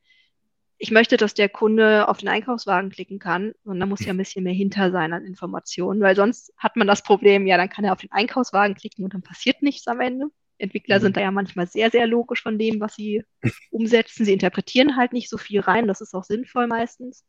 [0.83, 4.17] ich möchte, dass der Kunde auf den Einkaufswagen klicken kann, sondern da muss ja ein
[4.17, 7.85] bisschen mehr hinter sein an Informationen, weil sonst hat man das Problem, ja, dann kann
[7.85, 10.29] er auf den Einkaufswagen klicken und dann passiert nichts am Ende.
[10.57, 11.03] Entwickler mhm.
[11.03, 13.25] sind da ja manchmal sehr, sehr logisch von dem, was sie
[13.71, 14.25] umsetzen.
[14.25, 17.27] Sie interpretieren halt nicht so viel rein, das ist auch sinnvoll meistens.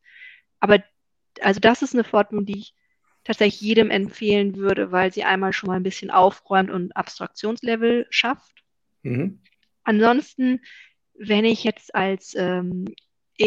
[0.61, 0.81] Aber
[1.41, 2.73] also das ist eine Fortbildung, die ich
[3.25, 8.63] tatsächlich jedem empfehlen würde, weil sie einmal schon mal ein bisschen aufräumt und Abstraktionslevel schafft.
[9.03, 9.41] Mhm.
[9.83, 10.61] Ansonsten,
[11.15, 12.85] wenn ich jetzt als ähm,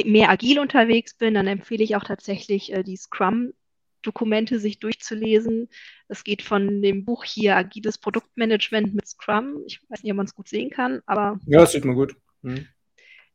[0.04, 5.68] mehr agil unterwegs bin, dann empfehle ich auch tatsächlich äh, die Scrum-Dokumente sich durchzulesen.
[6.09, 9.62] Es geht von dem Buch hier Agiles Produktmanagement mit Scrum.
[9.66, 11.38] Ich weiß nicht, ob man es gut sehen kann, aber.
[11.46, 12.16] Ja, das sieht man gut.
[12.42, 12.66] Mhm.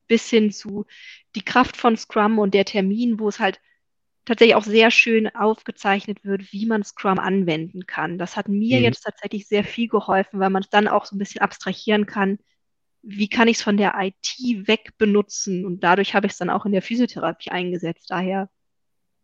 [0.08, 0.86] Bis hin zu
[1.36, 3.60] die Kraft von Scrum und der Termin, wo es halt
[4.26, 8.17] tatsächlich auch sehr schön aufgezeichnet wird, wie man Scrum anwenden kann.
[8.17, 8.84] Das hat mir mhm.
[8.84, 12.38] jetzt tatsächlich sehr viel geholfen, weil man es dann auch so ein bisschen abstrahieren kann.
[13.02, 15.66] Wie kann ich es von der IT weg benutzen?
[15.66, 18.10] Und dadurch habe ich es dann auch in der Physiotherapie eingesetzt.
[18.10, 18.50] Daher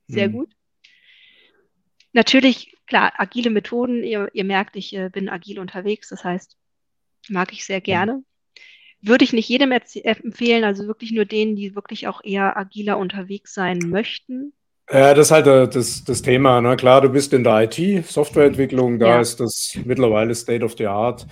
[0.07, 0.33] sehr mhm.
[0.33, 0.55] gut.
[2.13, 4.03] Natürlich, klar, agile Methoden.
[4.03, 6.09] Ihr, ihr merkt, ich äh, bin agil unterwegs.
[6.09, 6.55] Das heißt,
[7.29, 8.23] mag ich sehr gerne.
[9.01, 13.53] Würde ich nicht jedem empfehlen, also wirklich nur denen, die wirklich auch eher agiler unterwegs
[13.53, 14.53] sein möchten.
[14.89, 16.61] Ja, das ist halt äh, das, das Thema.
[16.61, 16.75] Ne?
[16.77, 19.21] Klar, du bist in der IT, Softwareentwicklung, da ja.
[19.21, 21.27] ist das mittlerweile State of the Art.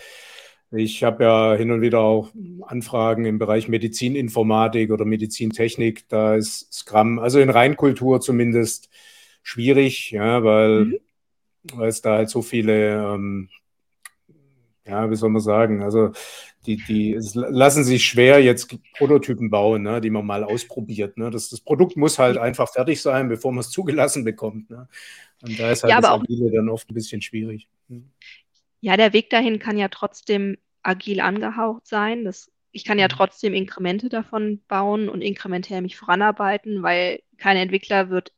[0.76, 2.32] Ich habe ja hin und wieder auch
[2.64, 6.08] Anfragen im Bereich Medizininformatik oder Medizintechnik.
[6.10, 8.90] Da ist Scrum, also in Reinkultur zumindest,
[9.44, 11.00] schwierig, ja, weil, mhm.
[11.74, 13.50] weil es da halt so viele, ähm,
[14.88, 16.12] ja, wie soll man sagen, also
[16.66, 21.18] die, die lassen sich schwer jetzt Prototypen bauen, ne, die man mal ausprobiert.
[21.18, 21.30] Ne.
[21.30, 24.70] Das, das Produkt muss halt einfach fertig sein, bevor man es zugelassen bekommt.
[24.70, 24.88] Ne.
[25.42, 27.68] Und da ist halt ja, das Agile dann oft ein bisschen schwierig.
[27.90, 28.10] Hm.
[28.80, 32.26] Ja, der Weg dahin kann ja trotzdem agil angehaucht sein.
[32.26, 33.12] Das, ich kann ja mhm.
[33.12, 38.34] trotzdem Inkremente davon bauen und inkrementell mich voranarbeiten, weil kein Entwickler wird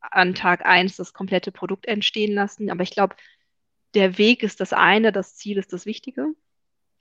[0.00, 2.70] an Tag 1 das komplette Produkt entstehen lassen.
[2.70, 3.16] Aber ich glaube,
[3.94, 6.28] der Weg ist das eine, das Ziel ist das Wichtige.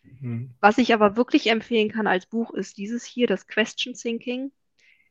[0.03, 0.53] Mhm.
[0.59, 4.51] Was ich aber wirklich empfehlen kann als Buch ist dieses hier, das Question Thinking.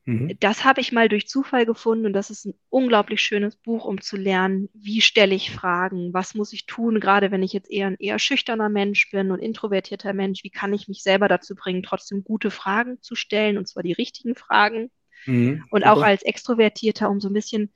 [0.06, 0.36] Mhm.
[0.40, 4.00] Das habe ich mal durch Zufall gefunden und das ist ein unglaublich schönes Buch, um
[4.00, 7.88] zu lernen, wie stelle ich Fragen, was muss ich tun, gerade wenn ich jetzt eher
[7.88, 11.82] ein eher schüchterner Mensch bin und introvertierter Mensch, wie kann ich mich selber dazu bringen,
[11.82, 14.90] trotzdem gute Fragen zu stellen und zwar die richtigen Fragen.
[15.26, 15.64] Mhm.
[15.70, 17.72] Und auch als Extrovertierter, um so ein bisschen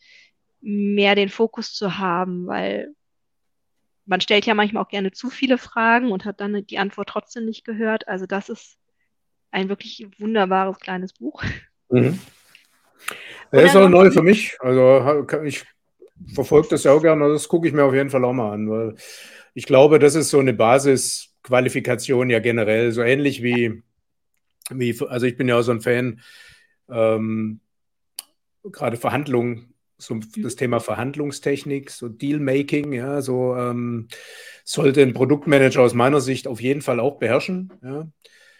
[0.62, 2.94] mehr den Fokus zu haben, weil
[4.06, 7.44] man stellt ja manchmal auch gerne zu viele Fragen und hat dann die Antwort trotzdem
[7.44, 8.08] nicht gehört.
[8.08, 8.78] Also das ist
[9.50, 11.42] ein wirklich wunderbares kleines Buch.
[12.02, 12.18] Mhm.
[13.50, 14.56] Er ist auch neu für mich.
[14.60, 15.64] Also ich
[16.34, 17.28] verfolge das ja auch gerne.
[17.28, 18.94] Das gucke ich mir auf jeden Fall auch mal an, weil
[19.54, 23.82] ich glaube, das ist so eine Basisqualifikation ja generell, so ähnlich wie,
[24.70, 26.20] wie also ich bin ja auch so ein Fan,
[26.88, 27.60] ähm,
[28.64, 34.08] gerade Verhandlungen so das Thema Verhandlungstechnik, so Dealmaking, ja, so ähm,
[34.64, 37.72] sollte ein Produktmanager aus meiner Sicht auf jeden Fall auch beherrschen.
[37.82, 38.08] Ja.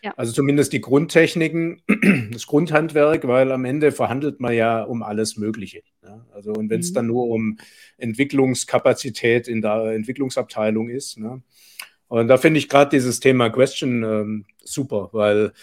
[0.05, 0.12] Ja.
[0.19, 1.81] Also zumindest die Grundtechniken,
[2.31, 5.81] das Grundhandwerk, weil am Ende verhandelt man ja um alles Mögliche.
[6.03, 6.27] Ja.
[6.35, 6.95] Also und wenn es mhm.
[6.95, 7.57] dann nur um
[7.97, 11.19] Entwicklungskapazität in der Entwicklungsabteilung ist.
[11.19, 11.43] Ne.
[12.09, 15.55] Und da finde ich gerade dieses Thema Question ähm, super, weil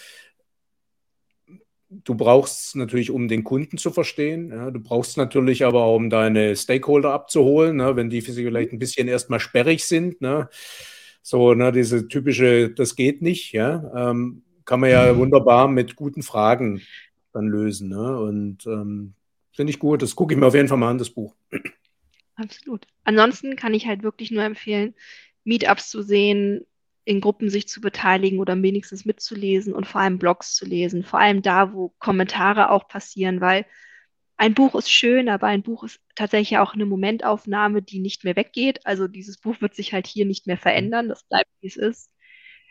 [1.88, 4.50] du brauchst natürlich, um den Kunden zu verstehen.
[4.50, 8.80] Ja, du brauchst natürlich aber auch, um deine Stakeholder abzuholen, ne, wenn die vielleicht ein
[8.80, 10.20] bisschen erstmal sperrig sind.
[10.20, 10.48] Ne,
[11.22, 15.18] so, ne, diese typische, das geht nicht, ja, ähm, kann man ja mhm.
[15.18, 16.82] wunderbar mit guten Fragen
[17.32, 17.88] dann lösen.
[17.88, 19.14] Ne, und ähm,
[19.52, 21.34] finde ich gut, das gucke ich mir auf jeden Fall mal an, das Buch.
[22.34, 22.86] Absolut.
[23.04, 24.94] Ansonsten kann ich halt wirklich nur empfehlen,
[25.44, 26.66] Meetups zu sehen,
[27.04, 31.18] in Gruppen sich zu beteiligen oder wenigstens mitzulesen und vor allem Blogs zu lesen, vor
[31.18, 33.66] allem da, wo Kommentare auch passieren, weil
[34.42, 38.34] ein Buch ist schön, aber ein Buch ist tatsächlich auch eine Momentaufnahme, die nicht mehr
[38.34, 38.84] weggeht.
[38.84, 42.10] Also dieses Buch wird sich halt hier nicht mehr verändern, das bleibt wie es ist.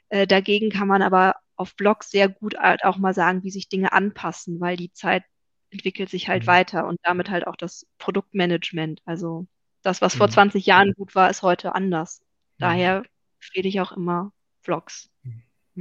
[0.10, 3.70] Äh, dagegen kann man aber auf Blogs sehr gut halt auch mal sagen, wie sich
[3.70, 5.24] Dinge anpassen, weil die Zeit
[5.70, 6.48] entwickelt sich halt mhm.
[6.48, 9.02] weiter und damit halt auch das Produktmanagement.
[9.06, 9.48] Also
[9.82, 10.18] das, was mhm.
[10.18, 12.20] vor 20 Jahren gut war, ist heute anders.
[12.20, 12.64] Mhm.
[12.64, 13.04] Daher
[13.40, 15.10] empfehle ich auch immer Vlogs.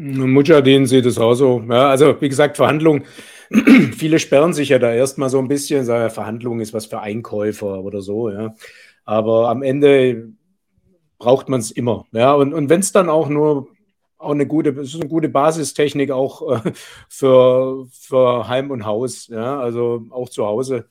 [0.01, 1.63] Mujahideen sieht es auch so.
[1.69, 3.05] Ja, also wie gesagt, Verhandlungen,
[3.97, 7.01] viele sperren sich ja da erstmal so ein bisschen, sagen, ja, Verhandlungen ist was für
[7.01, 8.55] Einkäufer oder so, ja.
[9.05, 10.33] Aber am Ende
[11.19, 12.07] braucht man es immer.
[12.13, 13.69] Ja, und, und wenn es dann auch nur
[14.19, 16.73] auch eine gute, ist eine gute Basistechnik auch äh,
[17.09, 19.29] für, für Heim und Haus.
[19.29, 20.89] Ja, also auch zu Hause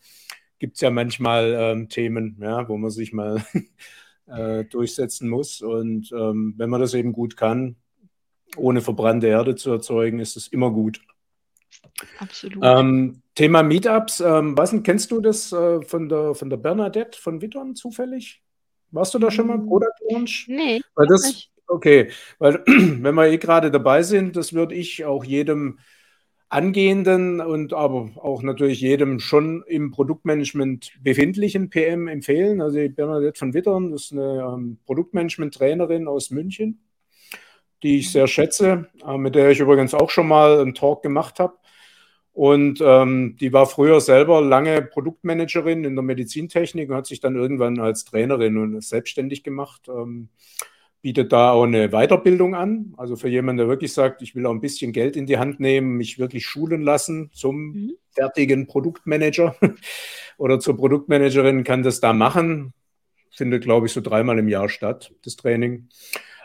[0.57, 3.43] gibt es ja manchmal ähm, Themen, ja, wo man sich mal
[4.27, 5.61] äh, durchsetzen muss.
[5.61, 7.75] Und ähm, wenn man das eben gut kann,
[8.59, 11.01] ohne verbrannte Erde zu erzeugen, ist es immer gut.
[12.19, 12.59] Absolut.
[12.63, 17.19] Ähm, Thema Meetups, ähm, was denn, kennst du das äh, von, der, von der Bernadette
[17.19, 18.41] von Witton zufällig?
[18.91, 19.67] Warst du da schon mal hm.
[19.67, 20.45] Product Launch?
[20.47, 20.81] Nee.
[20.95, 25.79] Weil das, okay, weil wenn wir eh gerade dabei sind, das würde ich auch jedem
[26.49, 32.59] angehenden und aber auch natürlich jedem schon im Produktmanagement befindlichen PM empfehlen.
[32.59, 36.81] Also die Bernadette von Wittern ist eine ähm, Produktmanagement-Trainerin aus München,
[37.83, 41.39] die ich sehr schätze, äh, mit der ich übrigens auch schon mal einen Talk gemacht
[41.39, 41.53] habe.
[42.31, 47.35] Und ähm, die war früher selber lange Produktmanagerin in der Medizintechnik und hat sich dann
[47.35, 49.89] irgendwann als Trainerin und selbstständig gemacht.
[49.89, 50.29] Ähm,
[51.01, 52.93] bietet da auch eine Weiterbildung an.
[52.97, 55.59] Also für jemanden, der wirklich sagt, ich will auch ein bisschen Geld in die Hand
[55.59, 57.91] nehmen, mich wirklich schulen lassen zum mhm.
[58.11, 59.55] fertigen Produktmanager
[60.37, 62.73] oder zur Produktmanagerin, kann das da machen.
[63.31, 65.87] Findet, glaube ich, so dreimal im Jahr statt, das Training.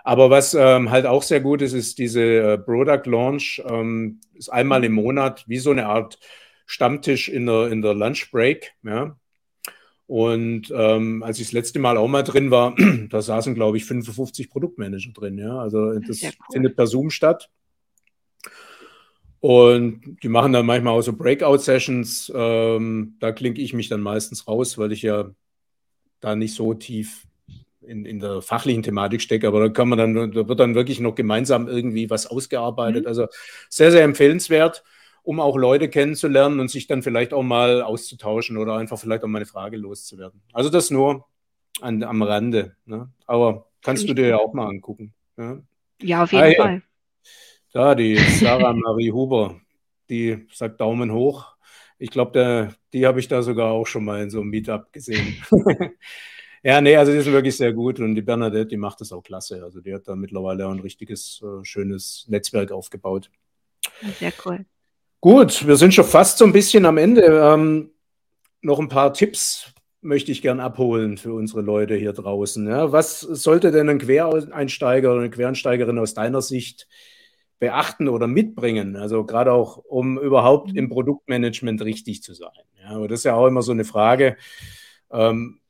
[0.06, 3.62] Aber was ähm, halt auch sehr gut ist, ist diese äh, Product Launch.
[3.66, 6.18] Ähm, ist einmal im Monat wie so eine Art
[6.66, 8.74] Stammtisch in der, in der Lunch Break.
[8.82, 9.16] Ja?
[10.06, 12.74] Und ähm, als ich das letzte Mal auch mal drin war,
[13.08, 15.38] da saßen, glaube ich, 55 Produktmanager drin.
[15.38, 15.58] Ja?
[15.58, 16.30] Also das cool.
[16.52, 17.48] findet per Zoom statt.
[19.40, 22.30] Und die machen dann manchmal auch so Breakout-Sessions.
[22.34, 25.30] Ähm, da klinke ich mich dann meistens raus, weil ich ja
[26.20, 27.26] da nicht so tief
[27.86, 29.48] in, in der fachlichen Thematik stecke.
[29.48, 33.04] Aber da kann man dann, da wird dann wirklich noch gemeinsam irgendwie was ausgearbeitet.
[33.04, 33.08] Mhm.
[33.08, 33.26] Also
[33.68, 34.84] sehr, sehr empfehlenswert
[35.24, 39.28] um auch Leute kennenzulernen und sich dann vielleicht auch mal auszutauschen oder einfach vielleicht auch
[39.28, 40.42] mal eine Frage loszuwerden.
[40.52, 41.26] Also das nur
[41.80, 42.76] an, am Rande.
[42.84, 43.10] Ne?
[43.26, 45.14] Aber kannst du dir ja auch mal angucken.
[45.36, 45.58] Ja,
[46.02, 46.82] ja auf jeden ah, Fall.
[47.72, 49.60] Da, die Sarah Marie Huber,
[50.10, 51.56] die sagt Daumen hoch.
[51.98, 55.42] Ich glaube, die habe ich da sogar auch schon mal in so einem Meetup gesehen.
[56.64, 59.22] ja, nee, also die sind wirklich sehr gut und die Bernadette, die macht das auch
[59.22, 59.62] klasse.
[59.62, 63.30] Also die hat da mittlerweile ein richtiges, äh, schönes Netzwerk aufgebaut.
[64.18, 64.64] Sehr cool.
[65.20, 67.22] Gut, wir sind schon fast so ein bisschen am Ende.
[67.22, 67.90] Ähm,
[68.62, 72.66] noch ein paar Tipps möchte ich gern abholen für unsere Leute hier draußen.
[72.66, 76.88] Ja, was sollte denn ein Quereinsteiger oder eine Quereinsteigerin aus deiner Sicht
[77.58, 78.96] beachten oder mitbringen?
[78.96, 82.50] Also gerade auch, um überhaupt im Produktmanagement richtig zu sein.
[82.82, 84.38] Ja, aber das ist ja auch immer so eine Frage.
[85.10, 85.60] Ähm,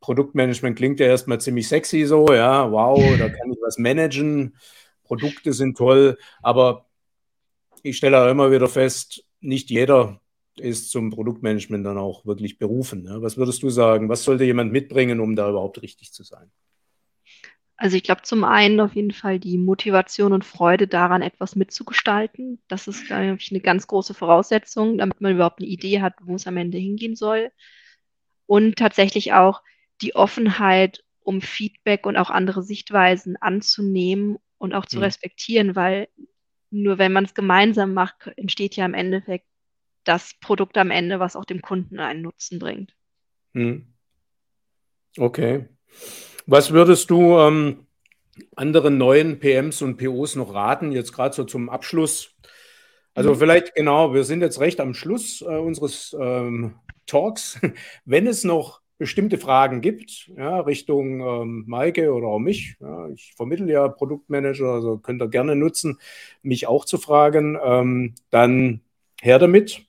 [0.00, 4.56] Produktmanagement klingt ja erstmal ziemlich sexy so, ja, wow, da kann ich was managen,
[5.04, 6.86] Produkte sind toll, aber
[7.82, 10.20] ich stelle auch immer wieder fest, nicht jeder
[10.58, 13.02] ist zum Produktmanagement dann auch wirklich berufen.
[13.02, 13.22] Ne?
[13.22, 14.08] Was würdest du sagen?
[14.08, 16.50] Was sollte jemand mitbringen, um da überhaupt richtig zu sein?
[17.76, 22.60] Also ich glaube zum einen auf jeden Fall die Motivation und Freude daran, etwas mitzugestalten.
[22.68, 26.34] Das ist, glaube ich, eine ganz große Voraussetzung, damit man überhaupt eine Idee hat, wo
[26.34, 27.50] es am Ende hingehen soll.
[28.44, 29.62] Und tatsächlich auch
[30.02, 35.04] die Offenheit, um Feedback und auch andere Sichtweisen anzunehmen und auch zu Hm.
[35.04, 36.08] respektieren, weil
[36.70, 39.46] nur wenn man es gemeinsam macht, entsteht ja im Endeffekt
[40.04, 42.94] das Produkt am Ende, was auch dem Kunden einen Nutzen bringt.
[43.54, 43.86] Hm.
[45.18, 45.68] Okay.
[46.46, 47.86] Was würdest du ähm,
[48.56, 52.34] anderen neuen PMs und POs noch raten, jetzt gerade so zum Abschluss?
[53.14, 53.38] Also Mhm.
[53.38, 57.60] vielleicht genau, wir sind jetzt recht am Schluss äh, unseres ähm, Talks.
[58.04, 63.32] Wenn es noch bestimmte Fragen gibt, ja, Richtung ähm, Maike oder auch mich, ja, ich
[63.34, 65.98] vermittle ja Produktmanager, also könnt ihr gerne nutzen,
[66.42, 68.82] mich auch zu fragen, ähm, dann
[69.22, 69.86] her damit.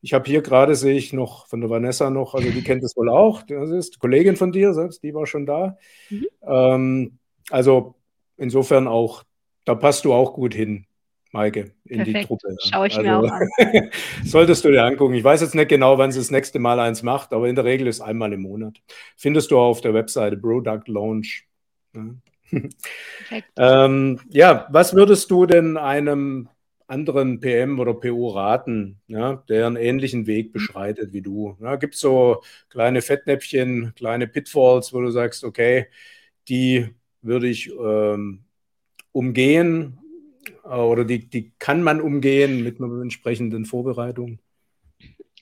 [0.00, 2.96] Ich habe hier gerade, sehe ich noch von der Vanessa noch, also die kennt es
[2.96, 5.76] wohl auch, das ist die Kollegin von dir, selbst, die war schon da.
[6.08, 6.26] Mhm.
[6.40, 7.18] Ähm,
[7.50, 7.96] also
[8.38, 9.24] insofern auch,
[9.66, 10.86] da passt du auch gut hin,
[11.32, 12.26] Maike, in die Perfekt.
[12.28, 12.48] Truppe.
[12.50, 12.70] ja.
[12.70, 13.90] Schaue ich mir Also auch an.
[14.24, 15.14] solltest du dir angucken.
[15.14, 17.64] Ich weiß jetzt nicht genau, wann sie das nächste Mal eins macht, aber in der
[17.64, 18.80] Regel ist einmal im Monat.
[19.16, 21.46] Findest du auf der Webseite Product Launch.
[23.58, 26.48] Ähm, ja, was würdest du denn einem
[26.86, 31.58] anderen PM oder PO raten, ja, der einen ähnlichen Weg beschreitet wie du?
[31.60, 35.88] Ja, Gibt es so kleine Fettnäpfchen, kleine Pitfalls, wo du sagst, okay,
[36.48, 36.88] die
[37.20, 38.44] würde ich ähm,
[39.12, 39.98] umgehen
[40.76, 44.38] oder die, die kann man umgehen mit einer entsprechenden Vorbereitung?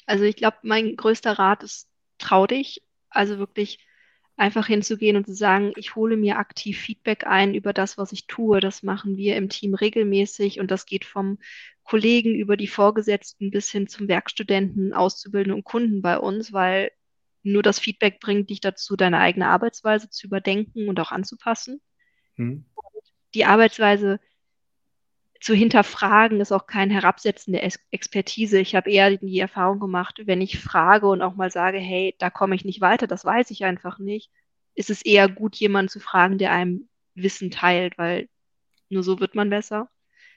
[0.06, 2.82] Also ich glaube, mein größter Rat ist, trau dich.
[3.08, 3.78] Also wirklich
[4.36, 8.26] einfach hinzugehen und zu sagen, ich hole mir aktiv Feedback ein über das, was ich
[8.26, 8.60] tue.
[8.60, 11.38] Das machen wir im Team regelmäßig und das geht vom
[11.84, 16.90] Kollegen über die Vorgesetzten bis hin zum Werkstudenten, Auszubildenden und Kunden bei uns, weil
[17.42, 21.80] nur das Feedback bringt dich dazu, deine eigene Arbeitsweise zu überdenken und auch anzupassen.
[22.34, 22.64] Hm?
[23.34, 24.20] Die Arbeitsweise
[25.46, 28.58] zu hinterfragen ist auch kein Herabsetzen der Ex Expertise.
[28.58, 32.30] Ich habe eher die Erfahrung gemacht, wenn ich frage und auch mal sage, hey, da
[32.30, 34.32] komme ich nicht weiter, das weiß ich einfach nicht,
[34.74, 38.28] ist es eher gut, jemanden zu fragen, der einem Wissen teilt, weil
[38.88, 39.88] nur so wird man besser.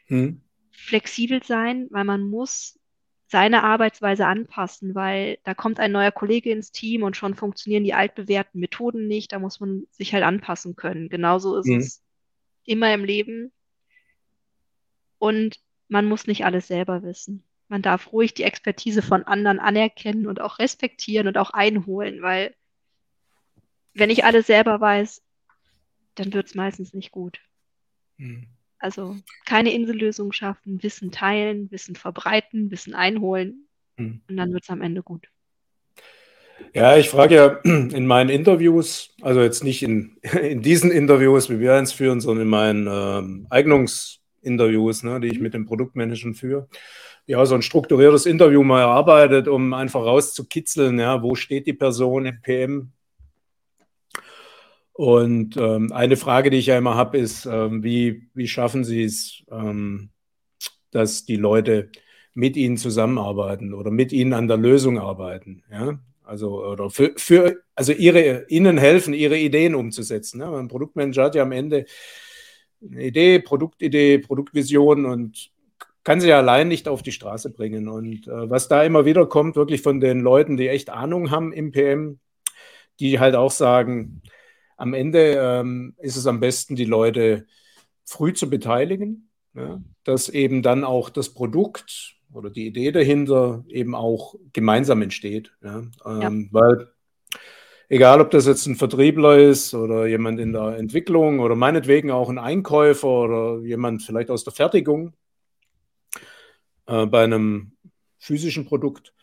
[0.10, 0.41] Hm?
[0.69, 2.80] Flexibel sein, weil man muss
[3.26, 7.95] seine Arbeitsweise anpassen, weil da kommt ein neuer Kollege ins Team und schon funktionieren die
[7.95, 9.32] altbewährten Methoden nicht.
[9.32, 11.10] Da muss man sich halt anpassen können.
[11.10, 11.80] Genauso ist Hm.
[11.80, 12.04] es
[12.65, 13.52] immer im Leben.
[15.19, 17.43] Und man muss nicht alles selber wissen.
[17.67, 22.55] Man darf ruhig die Expertise von anderen anerkennen und auch respektieren und auch einholen, weil
[23.93, 25.21] wenn ich alles selber weiß,
[26.15, 27.39] dann wird es meistens nicht gut.
[28.17, 28.47] Hm.
[28.79, 34.21] Also keine Insellösung schaffen, Wissen teilen, Wissen verbreiten, Wissen einholen Hm.
[34.27, 35.27] und dann wird es am Ende gut.
[36.73, 41.60] Ja, ich frage ja in meinen Interviews, also jetzt nicht in, in diesen Interviews, wie
[41.60, 43.47] wir eins führen, sondern in meinen ähm,
[44.39, 46.67] Eignungsinterviews, ne, die ich mit den Produktmanagern führe.
[47.25, 52.25] Ja, so ein strukturiertes Interview mal erarbeitet, um einfach rauszukitzeln, ja, wo steht die Person
[52.25, 52.91] im PM.
[54.93, 59.04] Und ähm, eine Frage, die ich ja immer habe, ist, ähm, wie, wie schaffen Sie
[59.04, 60.10] es, ähm,
[60.91, 61.91] dass die Leute
[62.34, 65.99] mit Ihnen zusammenarbeiten oder mit Ihnen an der Lösung arbeiten, ja?
[66.30, 70.38] Also, oder für, für, also ihre, ihnen helfen, ihre Ideen umzusetzen.
[70.38, 70.45] Ne?
[70.45, 71.86] Ein Produktmanager hat ja am Ende
[72.82, 75.52] eine Idee, Produktidee, Produktvision und
[76.04, 77.88] kann sie allein nicht auf die Straße bringen.
[77.88, 81.52] Und äh, was da immer wieder kommt, wirklich von den Leuten, die echt Ahnung haben
[81.54, 82.20] im PM,
[83.00, 84.22] die halt auch sagen,
[84.78, 87.46] am Ende ähm, ist es am besten, die Leute
[88.06, 89.82] früh zu beteiligen, ja?
[90.04, 95.52] dass eben dann auch das Produkt oder die Idee dahinter eben auch gemeinsam entsteht.
[95.62, 95.84] Ja?
[96.06, 96.60] Ähm, ja.
[96.60, 96.92] Weil
[97.89, 102.30] egal, ob das jetzt ein Vertriebler ist oder jemand in der Entwicklung oder meinetwegen auch
[102.30, 105.13] ein Einkäufer oder jemand vielleicht aus der Fertigung
[106.88, 107.73] äh, bei einem
[108.19, 109.13] physischen Produkt,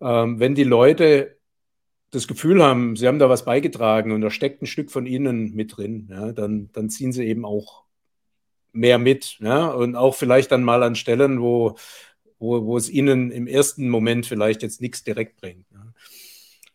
[0.00, 1.36] ähm, wenn die Leute
[2.10, 5.54] das Gefühl haben, sie haben da was beigetragen und da steckt ein Stück von ihnen
[5.54, 7.84] mit drin, ja, dann, dann ziehen sie eben auch
[8.72, 9.38] mehr mit.
[9.40, 11.76] Ja, und auch vielleicht dann mal an Stellen, wo,
[12.38, 15.66] wo, wo es ihnen im ersten Moment vielleicht jetzt nichts direkt bringt.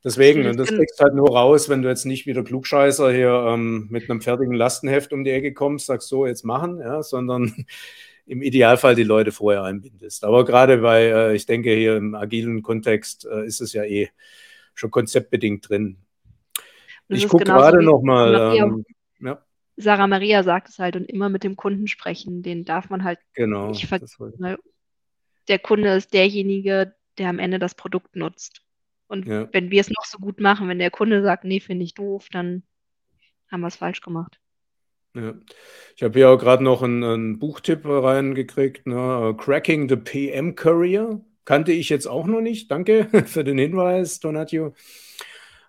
[0.04, 3.88] Deswegen, und das kriegst halt nur raus, wenn du jetzt nicht wieder Klugscheißer hier ähm,
[3.92, 7.54] mit einem fertigen Lastenheft um die Ecke kommst, sagst so, jetzt machen, ja, sondern
[8.26, 10.24] im Idealfall die Leute vorher einbindest.
[10.24, 14.10] Aber gerade bei, äh, ich denke, hier im agilen Kontext äh, ist es ja eh
[14.74, 15.98] schon konzeptbedingt drin.
[17.08, 18.56] Ich gucke gerade nochmal.
[18.58, 18.86] Ähm,
[19.20, 19.44] ja.
[19.76, 23.20] Sarah Maria sagt es halt und immer mit dem Kunden sprechen, den darf man halt
[23.34, 24.58] genau, nicht vergessen.
[25.48, 28.62] Der Kunde ist derjenige, der am Ende das Produkt nutzt.
[29.12, 29.50] Und ja.
[29.52, 32.28] wenn wir es noch so gut machen, wenn der Kunde sagt, nee, finde ich doof,
[32.32, 32.64] dann
[33.52, 34.40] haben wir es falsch gemacht.
[35.14, 35.34] Ja.
[35.98, 39.36] Ich habe hier auch gerade noch einen, einen, Buchtipp reingekriegt, ne?
[39.38, 41.20] Cracking the PM Career.
[41.44, 42.72] Kannte ich jetzt auch noch nicht.
[42.72, 44.74] Danke für den Hinweis, Donatio.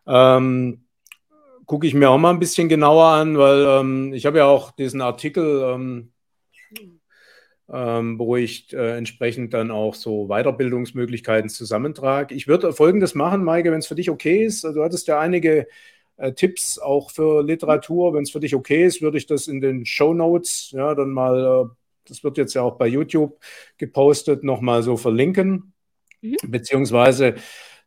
[0.07, 0.85] Ähm,
[1.67, 4.71] Gucke ich mir auch mal ein bisschen genauer an, weil ähm, ich habe ja auch
[4.71, 6.13] diesen Artikel ähm,
[7.73, 12.35] ähm, wo ich äh, entsprechend dann auch so Weiterbildungsmöglichkeiten zusammentrage.
[12.35, 14.65] Ich würde Folgendes machen, Maike, wenn es für dich okay ist.
[14.65, 15.67] Du hattest ja einige
[16.19, 18.13] äh, Tipps auch für Literatur.
[18.13, 21.11] Wenn es für dich okay ist, würde ich das in den Show Notes, ja, dann
[21.11, 21.75] mal, äh,
[22.07, 23.39] das wird jetzt ja auch bei YouTube
[23.79, 25.73] gepostet, nochmal so verlinken.
[26.21, 26.37] Mhm.
[26.47, 27.37] Beziehungsweise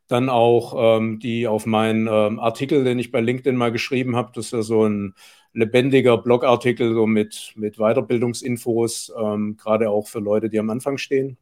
[0.08, 4.32] dann auch ähm, die auf meinen ähm, Artikel, den ich bei LinkedIn mal geschrieben habe,
[4.34, 5.14] das ist ja so ein
[5.56, 11.38] lebendiger Blogartikel so mit, mit Weiterbildungsinfos, ähm, gerade auch für Leute, die am Anfang stehen.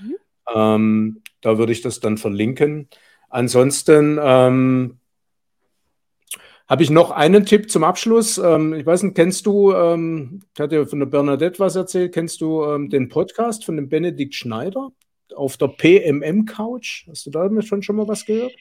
[0.00, 0.16] Mhm.
[0.54, 2.88] Ähm, da würde ich das dann verlinken.
[3.30, 4.98] Ansonsten ähm,
[6.68, 8.36] habe ich noch einen Tipp zum Abschluss.
[8.36, 12.12] Ähm, ich weiß nicht, kennst du, ähm, ich hatte ja von der Bernadette was erzählt,
[12.12, 14.90] kennst du ähm, den Podcast von dem Benedikt Schneider
[15.34, 17.06] auf der PMM Couch?
[17.08, 18.52] Hast du da schon, schon mal was gehört?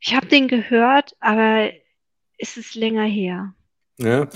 [0.00, 1.70] Ich habe den gehört, aber
[2.36, 3.55] ist es länger her.
[3.98, 4.28] Ja.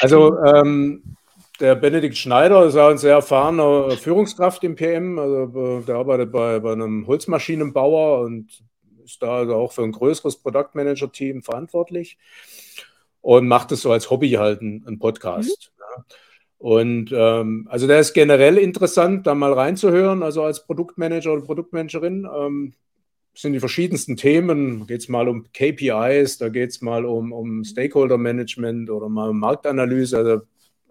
[0.00, 1.16] Also ähm,
[1.60, 5.18] der Benedikt Schneider ist auch ein sehr erfahrener Führungskraft im PM.
[5.18, 8.62] Also, der arbeitet bei, bei einem Holzmaschinenbauer und
[9.04, 12.18] ist da also auch für ein größeres Produktmanager-Team verantwortlich
[13.20, 15.72] und macht es so als Hobby halt einen, Podcast.
[15.76, 15.82] Mhm.
[15.96, 16.04] Ja.
[16.58, 22.28] Und ähm, also der ist generell interessant, da mal reinzuhören, also als Produktmanager oder Produktmanagerin.
[22.32, 22.74] Ähm,
[23.40, 24.80] sind die verschiedensten Themen.
[24.80, 29.30] Da geht es mal um KPIs, da geht es mal um, um Stakeholder-Management oder mal
[29.30, 30.40] um Marktanalyse, also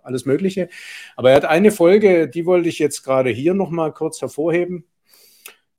[0.04, 0.70] alles Mögliche.
[1.16, 4.86] Aber er hat eine Folge, die wollte ich jetzt gerade hier nochmal kurz hervorheben.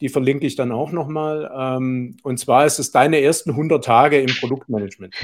[0.01, 1.51] Die verlinke ich dann auch nochmal.
[1.55, 5.14] Ähm, und zwar ist es deine ersten 100 Tage im Produktmanagement.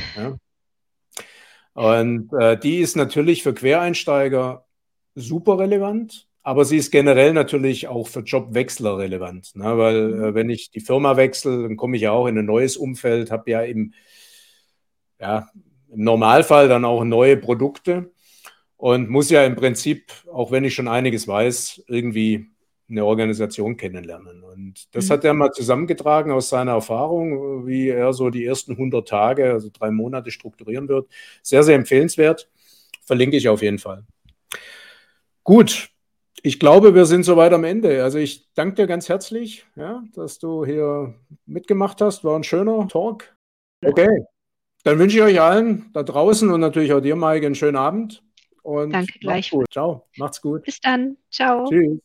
[1.72, 4.66] Und äh, die ist natürlich für Quereinsteiger
[5.14, 6.25] super relevant.
[6.46, 9.76] Aber sie ist generell natürlich auch für Jobwechsler relevant, ne?
[9.78, 10.24] weil mhm.
[10.24, 13.32] äh, wenn ich die Firma wechsle, dann komme ich ja auch in ein neues Umfeld,
[13.32, 13.94] habe ja im,
[15.20, 15.50] ja
[15.90, 18.12] im Normalfall dann auch neue Produkte
[18.76, 22.46] und muss ja im Prinzip, auch wenn ich schon einiges weiß, irgendwie
[22.88, 24.44] eine Organisation kennenlernen.
[24.44, 25.14] Und das mhm.
[25.14, 29.68] hat er mal zusammengetragen aus seiner Erfahrung, wie er so die ersten 100 Tage, also
[29.72, 31.08] drei Monate strukturieren wird.
[31.42, 32.48] Sehr, sehr empfehlenswert.
[33.04, 34.04] Verlinke ich auf jeden Fall.
[35.42, 35.90] Gut,
[36.46, 38.04] ich glaube, wir sind soweit am Ende.
[38.04, 41.12] Also ich danke dir ganz herzlich, ja, dass du hier
[41.44, 42.22] mitgemacht hast.
[42.22, 43.36] War ein schöner Talk.
[43.84, 44.26] Okay.
[44.84, 48.22] Dann wünsche ich euch allen da draußen und natürlich auch dir, Maike, einen schönen Abend.
[48.62, 49.50] Und danke gleich.
[49.50, 49.66] Gut.
[49.72, 50.06] Ciao.
[50.18, 50.62] Macht's gut.
[50.62, 51.16] Bis dann.
[51.32, 51.64] Ciao.
[51.68, 51.98] Tschüss.